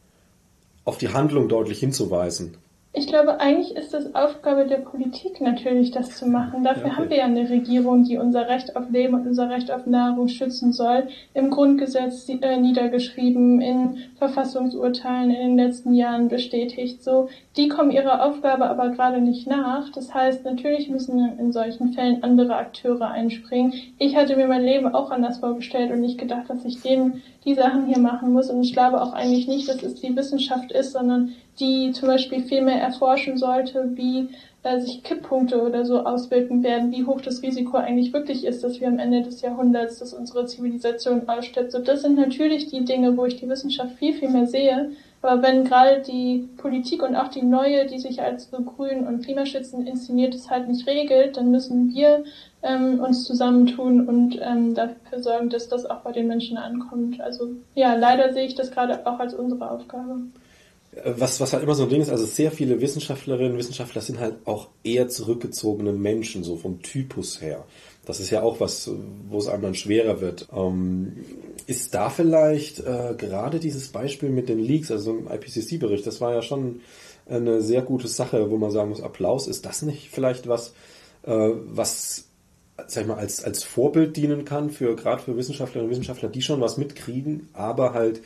[0.86, 2.58] auf die Handlung deutlich hinzuweisen.
[2.96, 6.64] Ich glaube, eigentlich ist es Aufgabe der Politik natürlich, das zu machen.
[6.64, 9.72] Dafür ja, haben wir ja eine Regierung, die unser Recht auf Leben und unser Recht
[9.72, 11.08] auf Nahrung schützen soll.
[11.34, 17.04] Im Grundgesetz äh, niedergeschrieben, in Verfassungsurteilen in den letzten Jahren bestätigt.
[17.04, 19.90] So, die kommen ihrer Aufgabe aber gerade nicht nach.
[19.90, 23.74] Das heißt, natürlich müssen in solchen Fällen andere Akteure einspringen.
[23.98, 27.56] Ich hatte mir mein Leben auch anders vorgestellt und nicht gedacht, dass ich denen die
[27.56, 28.50] Sachen hier machen muss.
[28.50, 32.44] Und ich glaube auch eigentlich nicht, dass es die Wissenschaft ist, sondern die zum Beispiel
[32.44, 34.30] viel mehr erforschen sollte, wie
[34.64, 38.80] äh, sich Kipppunkte oder so auswirken werden, wie hoch das Risiko eigentlich wirklich ist, dass
[38.80, 41.72] wir am Ende des Jahrhunderts, dass unsere Zivilisation ausstirbt.
[41.72, 44.92] So, das sind natürlich die Dinge, wo ich die Wissenschaft viel, viel mehr sehe.
[45.22, 49.24] Aber wenn gerade die Politik und auch die neue, die sich als so grün und
[49.24, 52.24] klimaschützend inszeniert, es halt nicht regelt, dann müssen wir
[52.64, 57.22] ähm, uns zusammentun und ähm, dafür sorgen, dass das auch bei den Menschen ankommt.
[57.22, 60.22] Also ja, leider sehe ich das gerade auch als unsere Aufgabe
[61.06, 64.20] was, was halt immer so ein Ding ist, also sehr viele Wissenschaftlerinnen und Wissenschaftler sind
[64.20, 67.66] halt auch eher zurückgezogene Menschen, so vom Typus her.
[68.06, 68.92] Das ist ja auch was,
[69.30, 70.48] wo es einem dann schwerer wird.
[70.54, 71.24] Ähm,
[71.68, 76.22] ist da vielleicht äh, gerade dieses Beispiel mit den Leaks, also so ein IPCC-Bericht, das
[76.22, 76.82] war ja schon
[77.28, 80.74] eine sehr gute Sache, wo man sagen muss, Applaus, ist das nicht vielleicht was,
[81.24, 82.26] äh, was
[82.88, 86.42] sag ich mal, als, als Vorbild dienen kann für gerade für Wissenschaftlerinnen und Wissenschaftler, die
[86.42, 88.22] schon was mitkriegen, aber halt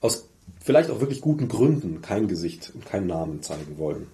[0.00, 0.28] aus
[0.60, 4.06] vielleicht auch wirklich guten Gründen kein Gesicht und keinen Namen zeigen wollen.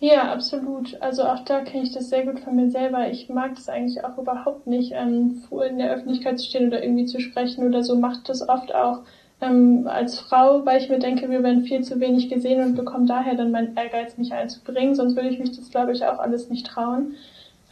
[0.00, 1.00] Ja, absolut.
[1.00, 3.08] Also auch da kenne ich das sehr gut von mir selber.
[3.08, 7.06] Ich mag das eigentlich auch überhaupt nicht, ähm, in der Öffentlichkeit zu stehen oder irgendwie
[7.06, 7.94] zu sprechen oder so.
[7.94, 9.02] Macht das oft auch
[9.40, 13.06] ähm, als Frau, weil ich mir denke, wir werden viel zu wenig gesehen und bekommen
[13.06, 14.96] daher dann meinen Ehrgeiz, mich einzubringen.
[14.96, 17.14] Sonst würde ich mich das, glaube ich, auch alles nicht trauen.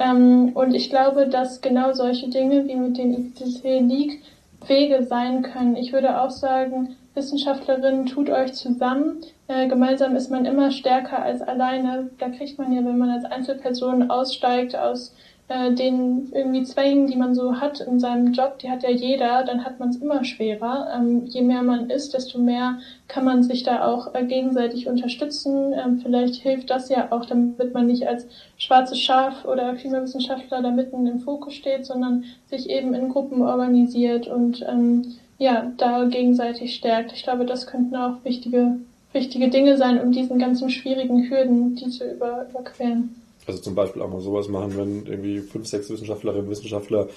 [0.00, 4.22] Ähm, und ich glaube, dass genau solche Dinge wie mit dem IPCC League
[4.66, 5.76] Wege sein können.
[5.76, 9.20] Ich würde auch sagen, Wissenschaftlerinnen, tut euch zusammen.
[9.46, 12.10] Äh, gemeinsam ist man immer stärker als alleine.
[12.18, 15.14] Da kriegt man ja, wenn man als Einzelperson aussteigt aus
[15.50, 19.42] äh, den irgendwie Zwängen, die man so hat in seinem Job, die hat ja jeder,
[19.42, 20.88] dann hat man es immer schwerer.
[20.94, 25.72] Ähm, je mehr man ist, desto mehr kann man sich da auch äh, gegenseitig unterstützen.
[25.72, 30.70] Ähm, vielleicht hilft das ja auch, damit man nicht als schwarzes Schaf oder Klimawissenschaftler da
[30.70, 36.76] mitten im Fokus steht, sondern sich eben in Gruppen organisiert und ähm, ja, da gegenseitig
[36.76, 37.12] stärkt.
[37.12, 38.76] Ich glaube, das könnten auch wichtige,
[39.12, 43.19] wichtige Dinge sein, um diesen ganzen schwierigen Hürden, die zu über, überqueren.
[43.50, 47.08] Also zum Beispiel auch mal sowas machen, wenn irgendwie fünf, sechs Wissenschaftlerinnen und Wissenschaftler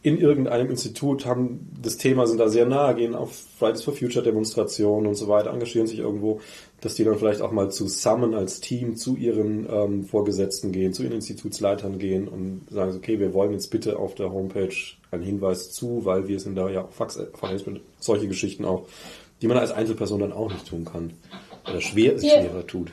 [0.00, 4.24] in irgendeinem Institut haben das Thema, sind da sehr nahe, gehen auf Fridays for Future
[4.24, 6.40] Demonstrationen und so weiter, engagieren sich irgendwo,
[6.80, 11.02] dass die dann vielleicht auch mal zusammen als Team zu ihren ähm, Vorgesetzten gehen, zu
[11.02, 14.74] ihren Institutsleitern gehen und sagen, okay, wir wollen jetzt bitte auf der Homepage
[15.10, 17.18] einen Hinweis zu, weil wir sind da ja auch Fax,
[17.98, 18.86] solche Geschichten auch,
[19.42, 21.12] die man als Einzelperson dann auch nicht tun kann.
[21.68, 22.92] Oder schwer, schwerer tut.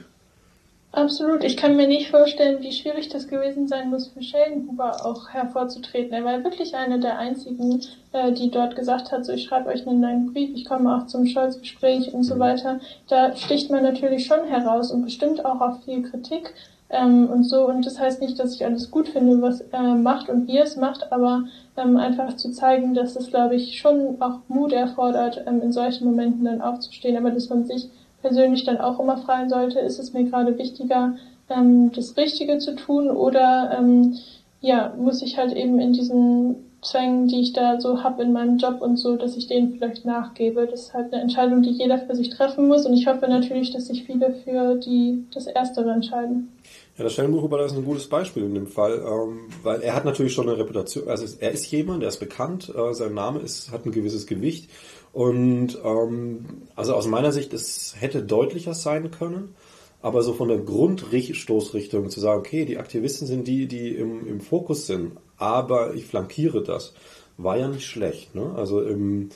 [0.96, 1.44] Absolut.
[1.44, 6.14] Ich kann mir nicht vorstellen, wie schwierig das gewesen sein muss für Schellenhuber auch hervorzutreten.
[6.14, 7.82] Er war wirklich eine der einzigen,
[8.14, 11.06] äh, die dort gesagt hat, so ich schreibe euch einen neuen Brief, ich komme auch
[11.08, 12.40] zum Scholz-Gespräch und so mhm.
[12.40, 12.80] weiter.
[13.10, 16.54] Da sticht man natürlich schon heraus und bestimmt auch auf viel Kritik
[16.90, 17.68] ähm, und so.
[17.68, 20.64] Und das heißt nicht, dass ich alles gut finde, was er macht und wie er
[20.64, 21.44] es macht, aber
[21.76, 26.06] ähm, einfach zu zeigen, dass es, glaube ich, schon auch Mut erfordert, ähm, in solchen
[26.06, 27.90] Momenten dann aufzustehen, aber dass man sich
[28.26, 31.16] persönlich dann auch immer fragen sollte, ist es mir gerade wichtiger,
[31.48, 34.18] ähm, das Richtige zu tun oder ähm,
[34.62, 38.58] ja, muss ich halt eben in diesen Zwängen, die ich da so hab in meinem
[38.58, 40.66] Job und so, dass ich denen vielleicht nachgebe.
[40.66, 43.72] Das ist halt eine Entscheidung, die jeder für sich treffen muss und ich hoffe natürlich,
[43.72, 46.52] dass sich viele für die das Erstere entscheiden.
[46.98, 50.34] Ja, der Stellenbuchhuber ist ein gutes Beispiel in dem Fall, ähm, weil er hat natürlich
[50.34, 53.86] schon eine Reputation, also er ist jemand, der ist bekannt, äh, sein Name ist, hat
[53.86, 54.70] ein gewisses Gewicht
[55.12, 56.46] und ähm,
[56.78, 59.56] also aus meiner Sicht, es hätte deutlicher sein können,
[60.02, 64.40] aber so von der Grundstoßrichtung zu sagen, okay, die Aktivisten sind die, die im, im
[64.40, 66.94] Fokus sind, aber ich flankiere das,
[67.38, 68.36] war ja nicht schlecht.
[68.36, 68.54] Ne?
[68.56, 69.30] Also im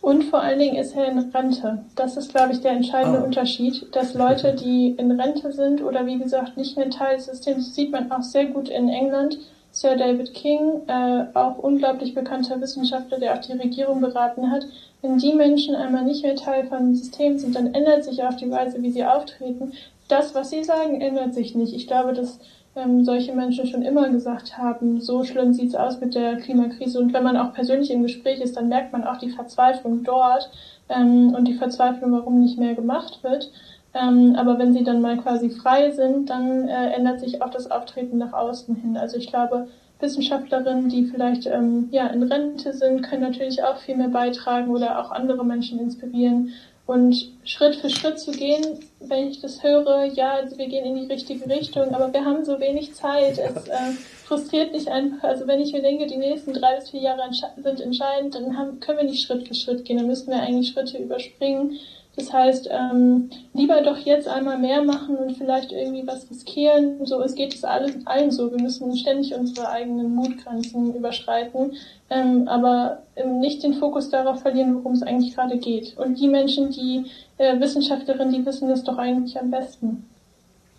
[0.00, 1.84] und vor allen Dingen ist er in Rente.
[1.96, 3.24] Das ist, glaube ich, der entscheidende ah.
[3.24, 7.74] Unterschied, dass Leute, die in Rente sind oder wie gesagt nicht mehr Teil des Systems,
[7.74, 9.38] sieht man auch sehr gut in England.
[9.70, 14.66] Sir David King, äh, auch unglaublich bekannter Wissenschaftler, der auch die Regierung beraten hat.
[15.02, 18.50] Wenn die Menschen einmal nicht mehr Teil von System sind, dann ändert sich auch die
[18.50, 19.72] Weise, wie sie auftreten.
[20.08, 21.74] Das, was sie sagen, ändert sich nicht.
[21.74, 22.40] Ich glaube, dass
[22.78, 26.98] ähm, solche Menschen schon immer gesagt haben, so schlimm sieht's aus mit der Klimakrise.
[27.00, 30.50] Und wenn man auch persönlich im Gespräch ist, dann merkt man auch die Verzweiflung dort,
[30.88, 33.50] ähm, und die Verzweiflung, warum nicht mehr gemacht wird.
[33.94, 37.70] Ähm, aber wenn sie dann mal quasi frei sind, dann äh, ändert sich auch das
[37.70, 38.96] Auftreten nach außen hin.
[38.96, 39.68] Also ich glaube,
[40.00, 45.00] Wissenschaftlerinnen, die vielleicht ähm, ja in Rente sind, können natürlich auch viel mehr beitragen oder
[45.00, 46.52] auch andere Menschen inspirieren.
[46.88, 48.64] Und Schritt für Schritt zu gehen,
[48.98, 52.58] wenn ich das höre, ja, wir gehen in die richtige Richtung, aber wir haben so
[52.60, 53.38] wenig Zeit.
[53.38, 53.92] Es äh,
[54.24, 55.22] frustriert mich einfach.
[55.22, 58.80] Also wenn ich mir denke, die nächsten drei bis vier Jahre sind entscheidend, dann haben,
[58.80, 59.98] können wir nicht Schritt für Schritt gehen.
[59.98, 61.78] Dann müssen wir eigentlich Schritte überspringen
[62.18, 67.06] das heißt, ähm, lieber doch jetzt einmal mehr machen und vielleicht irgendwie was riskieren.
[67.06, 68.50] So, es geht es allen, allen so.
[68.50, 71.74] Wir müssen ständig unsere eigenen Mutgrenzen überschreiten,
[72.10, 75.96] ähm, aber ähm, nicht den Fokus darauf verlieren, worum es eigentlich gerade geht.
[75.96, 77.04] Und die Menschen, die
[77.36, 80.07] äh, Wissenschaftlerinnen, die wissen das doch eigentlich am besten.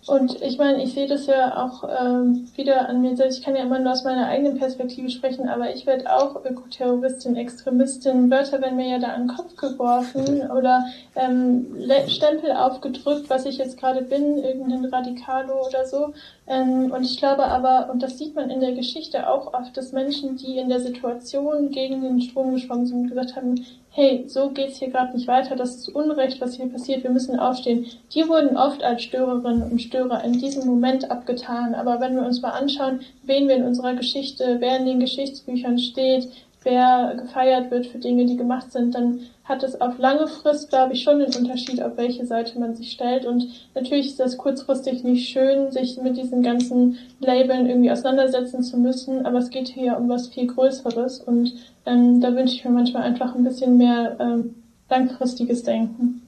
[0.08, 3.40] Und ich meine, ich sehe das ja auch ähm, wieder an mir selbst.
[3.40, 7.36] Ich kann ja immer nur aus meiner eigenen Perspektive sprechen, aber ich werde auch Ökoterroristin,
[7.36, 8.32] Extremistin.
[8.32, 10.86] Wörter werden mir ja da an den Kopf geworfen oder
[11.16, 11.68] ähm,
[12.08, 16.14] Stempel aufgedrückt, was ich jetzt gerade bin, irgendein Radikalo oder so.
[16.48, 19.92] Ähm, und ich glaube aber, und das sieht man in der Geschichte auch oft, dass
[19.92, 24.80] Menschen, die in der Situation gegen den Strom geschwommen sind, gesagt haben, hey, so geht's
[24.80, 27.88] hier gerade nicht weiter, das ist Unrecht, was hier passiert, wir müssen aufstehen.
[28.13, 31.73] Die wurden oft als Störerinnen und Störer in diesem Moment abgetan.
[31.73, 35.80] Aber wenn wir uns mal anschauen, wen wir in unserer Geschichte, wer in den Geschichtsbüchern
[35.80, 36.30] steht,
[36.69, 40.93] wer gefeiert wird für Dinge, die gemacht sind, dann hat es auf lange Frist, glaube
[40.93, 43.25] ich, schon einen Unterschied, auf welche Seite man sich stellt.
[43.25, 48.77] Und natürlich ist das kurzfristig nicht schön, sich mit diesen ganzen Labeln irgendwie auseinandersetzen zu
[48.77, 51.53] müssen, aber es geht hier um was viel Größeres und
[51.86, 54.55] ähm, da wünsche ich mir manchmal einfach ein bisschen mehr ähm,
[54.89, 56.21] langfristiges Denken.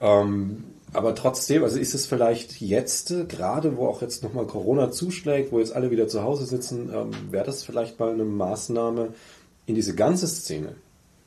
[0.00, 5.52] Ähm, aber trotzdem, also ist es vielleicht jetzt, gerade wo auch jetzt nochmal Corona zuschlägt,
[5.52, 9.08] wo jetzt alle wieder zu Hause sitzen, ähm, wäre das vielleicht mal eine Maßnahme,
[9.66, 10.76] in diese ganze Szene,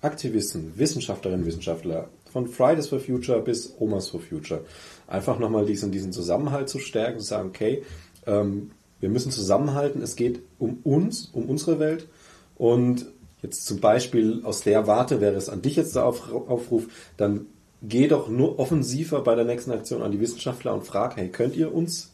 [0.01, 4.61] Aktivisten, Wissenschaftlerinnen, Wissenschaftler, von Fridays for Future bis Omas for Future,
[5.07, 7.83] einfach nochmal diesen, diesen Zusammenhalt zu stärken, zu sagen, okay,
[8.25, 12.07] ähm, wir müssen zusammenhalten, es geht um uns, um unsere Welt.
[12.55, 13.07] Und
[13.41, 17.47] jetzt zum Beispiel aus der Warte wäre es an dich jetzt der Aufruf, dann
[17.81, 21.55] geh doch nur offensiver bei der nächsten Aktion an die Wissenschaftler und frag, hey, könnt
[21.55, 22.11] ihr uns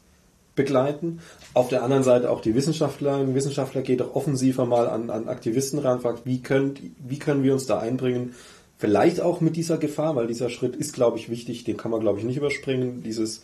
[0.55, 1.19] begleiten.
[1.53, 3.33] Auf der anderen Seite auch die Wissenschaftler.
[3.35, 7.53] Wissenschaftler geht doch offensiver mal an, an Aktivisten ran, fragt, wie, könnt, wie können wir
[7.53, 8.33] uns da einbringen?
[8.77, 12.01] Vielleicht auch mit dieser Gefahr, weil dieser Schritt ist, glaube ich, wichtig, den kann man,
[12.01, 13.03] glaube ich, nicht überspringen.
[13.03, 13.41] Dieses,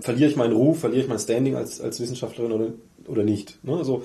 [0.00, 2.68] verliere ich meinen Ruf, verliere ich mein Standing als, als Wissenschaftlerin oder,
[3.06, 3.58] oder nicht?
[3.64, 3.76] Ne?
[3.76, 4.02] Also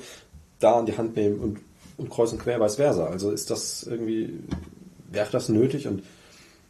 [0.60, 1.60] da an die Hand nehmen und,
[1.98, 3.08] und kreuz quer vice versa.
[3.08, 4.40] Also ist das irgendwie,
[5.12, 5.88] wäre das nötig?
[5.88, 6.04] Und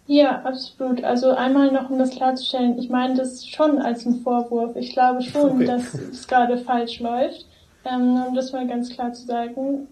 [0.08, 1.04] ja, absolut.
[1.04, 4.76] Also einmal noch, um das klarzustellen, ich meine das schon als einen Vorwurf.
[4.76, 5.66] Ich glaube schon, okay.
[5.66, 7.46] dass es gerade falsch läuft.
[7.86, 9.88] Ähm, um das mal ganz klar zu sagen.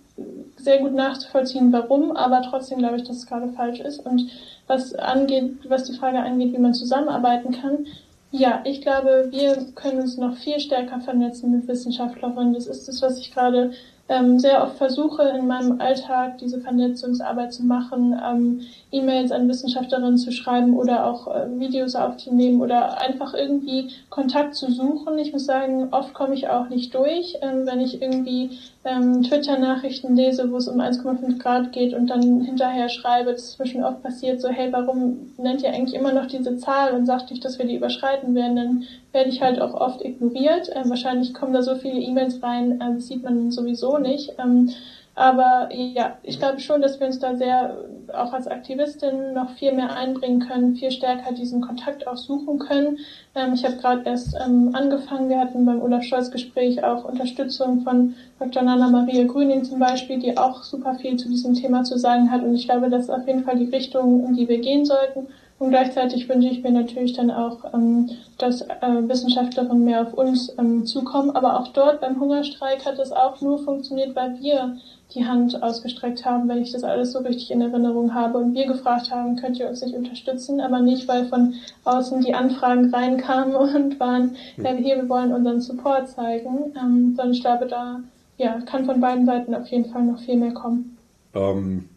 [0.56, 4.06] Sehr gut nachzuvollziehen, warum, aber trotzdem glaube ich, dass es gerade falsch ist.
[4.06, 4.32] Und
[4.66, 7.86] was angeht, was die Frage angeht, wie man zusammenarbeiten kann,
[8.32, 12.54] ja, ich glaube, wir können uns noch viel stärker vernetzen mit Wissenschaftlerinnen.
[12.54, 13.72] Das ist das, was ich gerade
[14.08, 20.18] ähm, sehr oft versuche, in meinem Alltag diese Vernetzungsarbeit zu machen, ähm, E-Mails an Wissenschaftlerinnen
[20.18, 25.18] zu schreiben oder auch äh, Videos aufzunehmen oder einfach irgendwie Kontakt zu suchen.
[25.18, 30.16] Ich muss sagen, oft komme ich auch nicht durch, ähm, wenn ich irgendwie ähm, Twitter-Nachrichten
[30.16, 34.04] lese, wo es um 1,5 Grad geht und dann hinterher schreibe, das ist zwischen oft
[34.04, 37.58] passiert, so, hey, warum nennt ihr eigentlich immer noch diese Zahl und sagt nicht, dass
[37.58, 40.70] wir die überschreiten werden, dann werde ich halt auch oft ignoriert.
[40.74, 44.34] Ähm, wahrscheinlich kommen da so viele E-Mails rein, das sieht man sowieso nicht.
[44.38, 44.70] Ähm,
[45.16, 47.78] aber ja, ich glaube schon, dass wir uns da sehr
[48.14, 53.00] auch als Aktivistin noch viel mehr einbringen können, viel stärker diesen Kontakt auch suchen können.
[53.34, 57.82] Ähm, ich habe gerade erst ähm, angefangen, wir hatten beim Olaf Scholz Gespräch auch Unterstützung
[57.82, 58.64] von Dr.
[58.64, 62.44] Nana Maria Grüning zum Beispiel, die auch super viel zu diesem Thema zu sagen hat.
[62.44, 65.28] Und ich glaube, das ist auf jeden Fall die Richtung, in die wir gehen sollten.
[65.58, 70.54] Und gleichzeitig wünsche ich mir natürlich dann auch, ähm, dass äh, Wissenschaftlerinnen mehr auf uns
[70.60, 71.32] ähm, zukommen.
[71.32, 74.78] Aber auch dort beim Hungerstreik hat es auch nur funktioniert, weil wir
[75.14, 78.66] die Hand ausgestreckt haben, wenn ich das alles so richtig in Erinnerung habe und wir
[78.66, 81.54] gefragt haben, könnt ihr uns nicht unterstützen, aber nicht, weil von
[81.86, 87.32] außen die Anfragen reinkamen und waren, ja, hier, wir wollen unseren Support zeigen, ähm, sondern
[87.32, 88.02] ich glaube, da
[88.38, 90.98] ja, kann von beiden Seiten auf jeden Fall noch viel mehr kommen.
[91.34, 91.88] Ähm,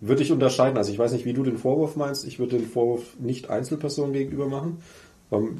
[0.00, 0.76] würde ich unterscheiden.
[0.76, 2.26] Also ich weiß nicht, wie du den Vorwurf meinst.
[2.26, 4.78] Ich würde den Vorwurf nicht Einzelpersonen gegenüber machen.
[5.32, 5.58] Ähm,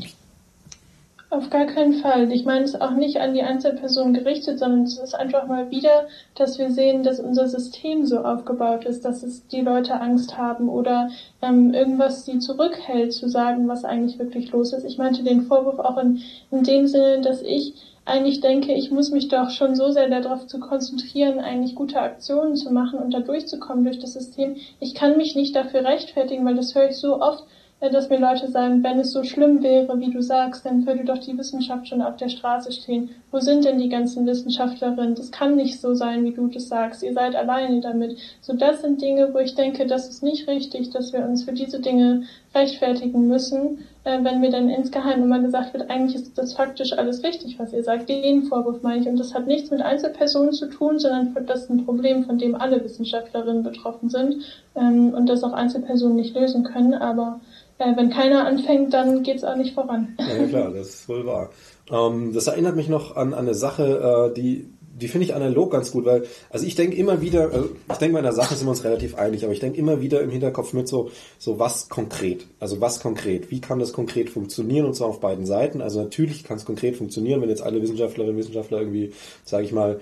[1.30, 2.32] auf gar keinen Fall.
[2.32, 6.06] Ich meine es auch nicht an die Einzelperson gerichtet, sondern es ist einfach mal wieder,
[6.34, 10.70] dass wir sehen, dass unser System so aufgebaut ist, dass es die Leute Angst haben
[10.70, 11.10] oder
[11.42, 14.84] ähm, irgendwas sie zurückhält, zu sagen, was eigentlich wirklich los ist.
[14.84, 17.74] Ich meinte den Vorwurf auch in, in dem Sinne, dass ich
[18.08, 22.56] eigentlich denke, ich muss mich doch schon so sehr darauf zu konzentrieren, eigentlich gute Aktionen
[22.56, 24.56] zu machen und da durchzukommen durch das System.
[24.80, 27.44] Ich kann mich nicht dafür rechtfertigen, weil das höre ich so oft,
[27.80, 31.18] dass mir Leute sagen, wenn es so schlimm wäre, wie du sagst, dann würde doch
[31.18, 33.10] die Wissenschaft schon auf der Straße stehen.
[33.30, 35.14] Wo sind denn die ganzen Wissenschaftlerinnen?
[35.14, 37.04] Das kann nicht so sein, wie du das sagst.
[37.04, 38.18] Ihr seid alleine damit.
[38.40, 41.52] So, das sind Dinge, wo ich denke, das ist nicht richtig, dass wir uns für
[41.52, 46.54] diese Dinge rechtfertigen müssen, äh, wenn mir dann insgeheim immer gesagt wird, eigentlich ist das
[46.54, 48.08] faktisch alles richtig, was ihr sagt.
[48.08, 49.08] Den Vorwurf meine ich.
[49.08, 52.54] Und das hat nichts mit Einzelpersonen zu tun, sondern das ist ein Problem, von dem
[52.54, 54.36] alle Wissenschaftlerinnen betroffen sind
[54.74, 56.94] ähm, und das auch Einzelpersonen nicht lösen können.
[56.94, 57.40] Aber
[57.76, 60.16] äh, wenn keiner anfängt, dann geht's auch nicht voran.
[60.18, 61.50] Ja, klar, das ist wohl wahr.
[61.90, 64.70] Ähm, das erinnert mich noch an, an eine Sache, äh, die,
[65.00, 68.14] die finde ich analog ganz gut, weil, also ich denke immer wieder, also ich denke
[68.14, 70.72] bei einer Sache sind wir uns relativ einig, aber ich denke immer wieder im Hinterkopf
[70.72, 72.46] mit so, so was konkret.
[72.60, 73.50] Also was konkret?
[73.50, 75.80] Wie kann das konkret funktionieren und zwar auf beiden Seiten?
[75.80, 79.12] Also natürlich kann es konkret funktionieren, wenn jetzt alle Wissenschaftlerinnen und Wissenschaftler irgendwie,
[79.44, 80.00] sage ich mal,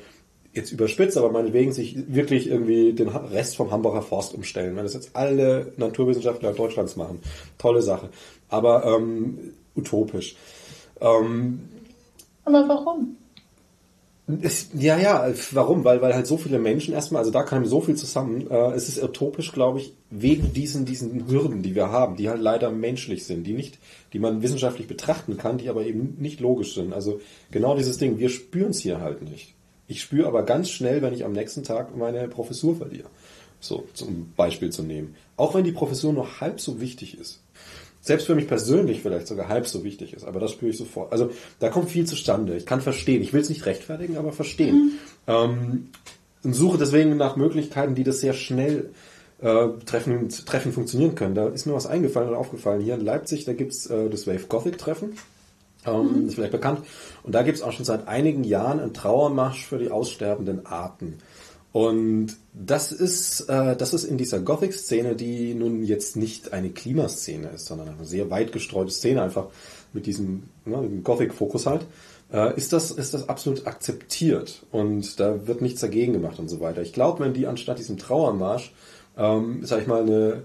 [0.53, 4.75] jetzt überspitzt, aber meinetwegen sich wirklich irgendwie den Rest vom Hamburger Forst umstellen.
[4.75, 7.21] Wenn das jetzt alle Naturwissenschaftler Deutschlands machen,
[7.59, 8.09] tolle Sache.
[8.49, 10.35] Aber ähm, utopisch.
[11.01, 11.61] Ähm,
[12.45, 13.17] aber warum?
[14.43, 15.85] Es, ja, ja, warum?
[15.85, 18.51] Weil, weil halt so viele Menschen erstmal, also da kam so viel zusammen.
[18.51, 22.41] Äh, es ist utopisch, glaube ich, wegen diesen, diesen Hürden, die wir haben, die halt
[22.41, 23.79] leider menschlich sind, die nicht,
[24.13, 26.93] die man wissenschaftlich betrachten kann, die aber eben nicht logisch sind.
[26.93, 27.21] Also
[27.53, 29.55] genau dieses Ding, wir spüren es hier halt nicht.
[29.87, 33.09] Ich spüre aber ganz schnell, wenn ich am nächsten Tag meine Professur verliere.
[33.61, 35.15] So, zum Beispiel zu nehmen.
[35.37, 37.43] Auch wenn die Professur noch halb so wichtig ist.
[38.07, 41.11] Selbst für mich persönlich vielleicht sogar halb so wichtig ist, aber das spüre ich sofort.
[41.11, 42.57] Also da kommt viel zustande.
[42.57, 43.21] Ich kann verstehen.
[43.21, 44.77] Ich will es nicht rechtfertigen, aber verstehen.
[44.77, 44.93] Mhm.
[45.27, 45.89] Ähm,
[46.45, 48.91] und suche deswegen nach Möglichkeiten, die das sehr schnell
[49.41, 51.35] äh, treffen, treffen funktionieren können.
[51.35, 52.81] Da ist mir was eingefallen oder aufgefallen.
[52.81, 55.19] Hier in Leipzig, da gibt's äh, das Wave Gothic Treffen.
[55.85, 56.29] Ähm, mhm.
[56.29, 56.83] Ist vielleicht bekannt.
[57.25, 61.19] Und da gibt es auch schon seit einigen Jahren einen Trauermarsch für die aussterbenden Arten.
[61.77, 67.51] Und das ist, äh, das ist in dieser Gothic-Szene, die nun jetzt nicht eine Klimaszene
[67.51, 69.49] ist, sondern eine sehr weit gestreute Szene, einfach
[69.93, 71.85] mit diesem ne, Gothic-Fokus halt,
[72.33, 74.63] äh, ist, das, ist das absolut akzeptiert.
[74.73, 76.81] Und da wird nichts dagegen gemacht und so weiter.
[76.81, 78.73] Ich glaube, wenn die anstatt diesem Trauermarsch,
[79.19, 80.45] ähm, sag ich mal, eine,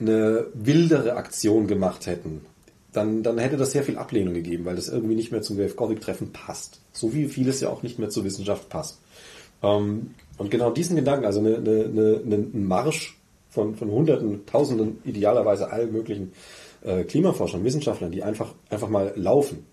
[0.00, 2.40] eine wildere Aktion gemacht hätten,
[2.92, 5.76] dann, dann hätte das sehr viel Ablehnung gegeben, weil das irgendwie nicht mehr zum Wave
[5.76, 6.80] Gothic Treffen passt.
[6.92, 8.98] So wie vieles ja auch nicht mehr zur Wissenschaft passt.
[9.62, 13.18] Ähm, und genau diesen Gedanken, also eine, eine, eine, ein Marsch
[13.48, 16.32] von, von Hunderten, Tausenden, idealerweise allen möglichen
[16.84, 19.64] äh, Klimaforschern, Wissenschaftlern, die einfach, einfach mal laufen.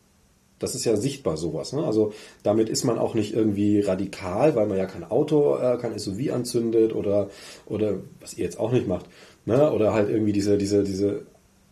[0.59, 1.73] Das ist ja sichtbar sowas.
[1.73, 1.83] Ne?
[1.83, 5.97] Also damit ist man auch nicht irgendwie radikal, weil man ja kein Auto, äh, kein
[5.97, 7.29] SUV anzündet oder,
[7.65, 9.07] oder was ihr jetzt auch nicht macht.
[9.45, 9.71] Ne?
[9.73, 11.23] Oder halt irgendwie diese, diese, diese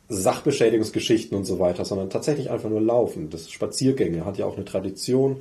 [0.09, 3.29] Sachbeschädigungsgeschichten und so weiter, sondern tatsächlich einfach nur laufen.
[3.29, 5.37] Das Spaziergänge hat ja auch eine Tradition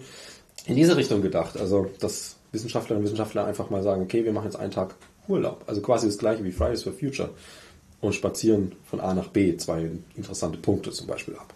[0.67, 1.59] in diese Richtung gedacht.
[1.59, 4.95] Also, dass Wissenschaftlerinnen und Wissenschaftler einfach mal sagen, okay, wir machen jetzt einen Tag
[5.29, 5.65] Urlaub.
[5.67, 7.31] Also quasi das gleiche wie Fridays for Future.
[8.01, 11.53] Und spazieren von A nach B zwei interessante Punkte zum Beispiel ab.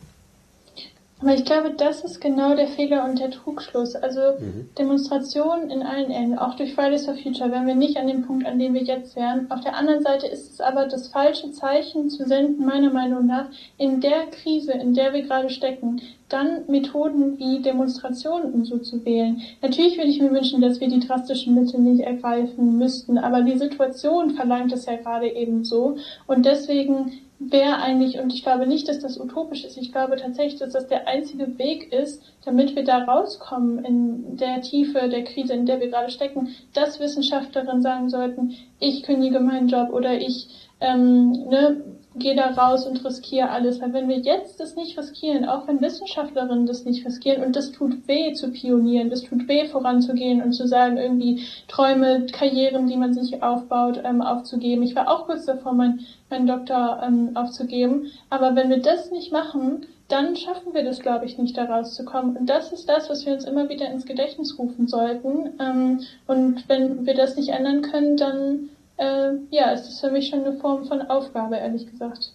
[1.20, 3.94] Aber ich glaube, das ist genau der Fehler und der Trugschluss.
[3.94, 4.68] Also mhm.
[4.78, 8.46] Demonstrationen in allen Enden, auch durch Fridays for Future, wären wir nicht an dem Punkt,
[8.46, 9.50] an dem wir jetzt wären.
[9.50, 13.46] Auf der anderen Seite ist es aber das falsche Zeichen zu senden, meiner Meinung nach,
[13.78, 19.04] in der Krise, in der wir gerade stecken, dann Methoden wie Demonstrationen und so zu
[19.04, 19.40] wählen.
[19.62, 23.56] Natürlich würde ich mir wünschen, dass wir die drastischen Mittel nicht ergreifen müssten, aber die
[23.56, 25.96] Situation verlangt es ja gerade eben so.
[26.26, 27.12] Und deswegen
[27.51, 30.86] wäre eigentlich, und ich glaube nicht, dass das utopisch ist, ich glaube tatsächlich, dass das
[30.86, 35.80] der einzige Weg ist, damit wir da rauskommen in der Tiefe der Krise, in der
[35.80, 40.49] wir gerade stecken, dass Wissenschaftlerinnen sagen sollten, ich kündige meinen Job oder ich
[40.80, 41.82] ähm, ne,
[42.16, 43.80] gehe da raus und riskiere alles.
[43.80, 47.72] Weil wenn wir jetzt das nicht riskieren, auch wenn Wissenschaftlerinnen das nicht riskieren, und das
[47.72, 52.96] tut weh zu pionieren, das tut weh voranzugehen und zu sagen, irgendwie Träume, Karrieren, die
[52.96, 54.82] man sich aufbaut, ähm, aufzugeben.
[54.82, 56.00] Ich war auch kurz davor, mein,
[56.30, 58.06] meinen Doktor ähm, aufzugeben.
[58.30, 62.36] Aber wenn wir das nicht machen, dann schaffen wir das, glaube ich, nicht da rauszukommen.
[62.36, 65.54] Und das ist das, was wir uns immer wieder ins Gedächtnis rufen sollten.
[65.58, 70.45] Ähm, und wenn wir das nicht ändern können, dann äh, ja, ist für mich schon
[70.45, 72.32] eine Form von Aufgabe, ehrlich gesagt.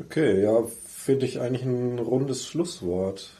[0.00, 3.30] Okay, ja, finde ich eigentlich ein rundes Schlusswort.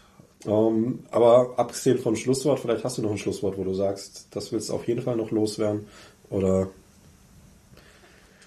[0.47, 4.53] Ähm, aber abgesehen vom Schlusswort, vielleicht hast du noch ein Schlusswort, wo du sagst, das
[4.53, 5.87] willst du auf jeden Fall noch loswerden.
[6.31, 6.68] Oder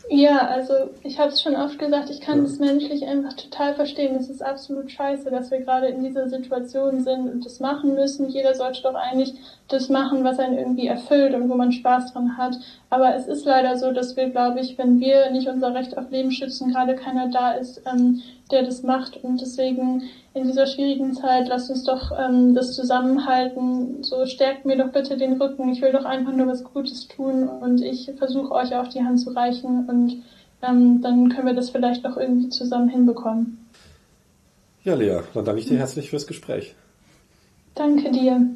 [0.10, 4.16] ja, also ich habe es schon oft gesagt, ich kann es menschlich einfach total verstehen.
[4.16, 8.30] Es ist absolut scheiße, dass wir gerade in dieser Situation sind und das machen müssen.
[8.30, 9.34] Jeder sollte doch eigentlich
[9.68, 12.58] das machen, was einen irgendwie erfüllt und wo man Spaß dran hat.
[12.90, 16.10] Aber es ist leider so, dass wir, glaube ich, wenn wir nicht unser Recht auf
[16.10, 19.24] Leben schützen, gerade keiner da ist, ähm, der das macht.
[19.24, 24.04] Und deswegen in dieser schwierigen Zeit, lasst uns doch ähm, das zusammenhalten.
[24.04, 25.70] So stärkt mir doch bitte den Rücken.
[25.70, 29.20] Ich will doch einfach nur was Gutes tun und ich versuche euch auch die Hand
[29.20, 30.24] zu reichen und
[30.62, 33.66] ähm, dann können wir das vielleicht noch irgendwie zusammen hinbekommen.
[34.84, 36.76] Ja, Lea, dann danke ich dir herzlich fürs Gespräch.
[37.76, 38.48] Danke dir.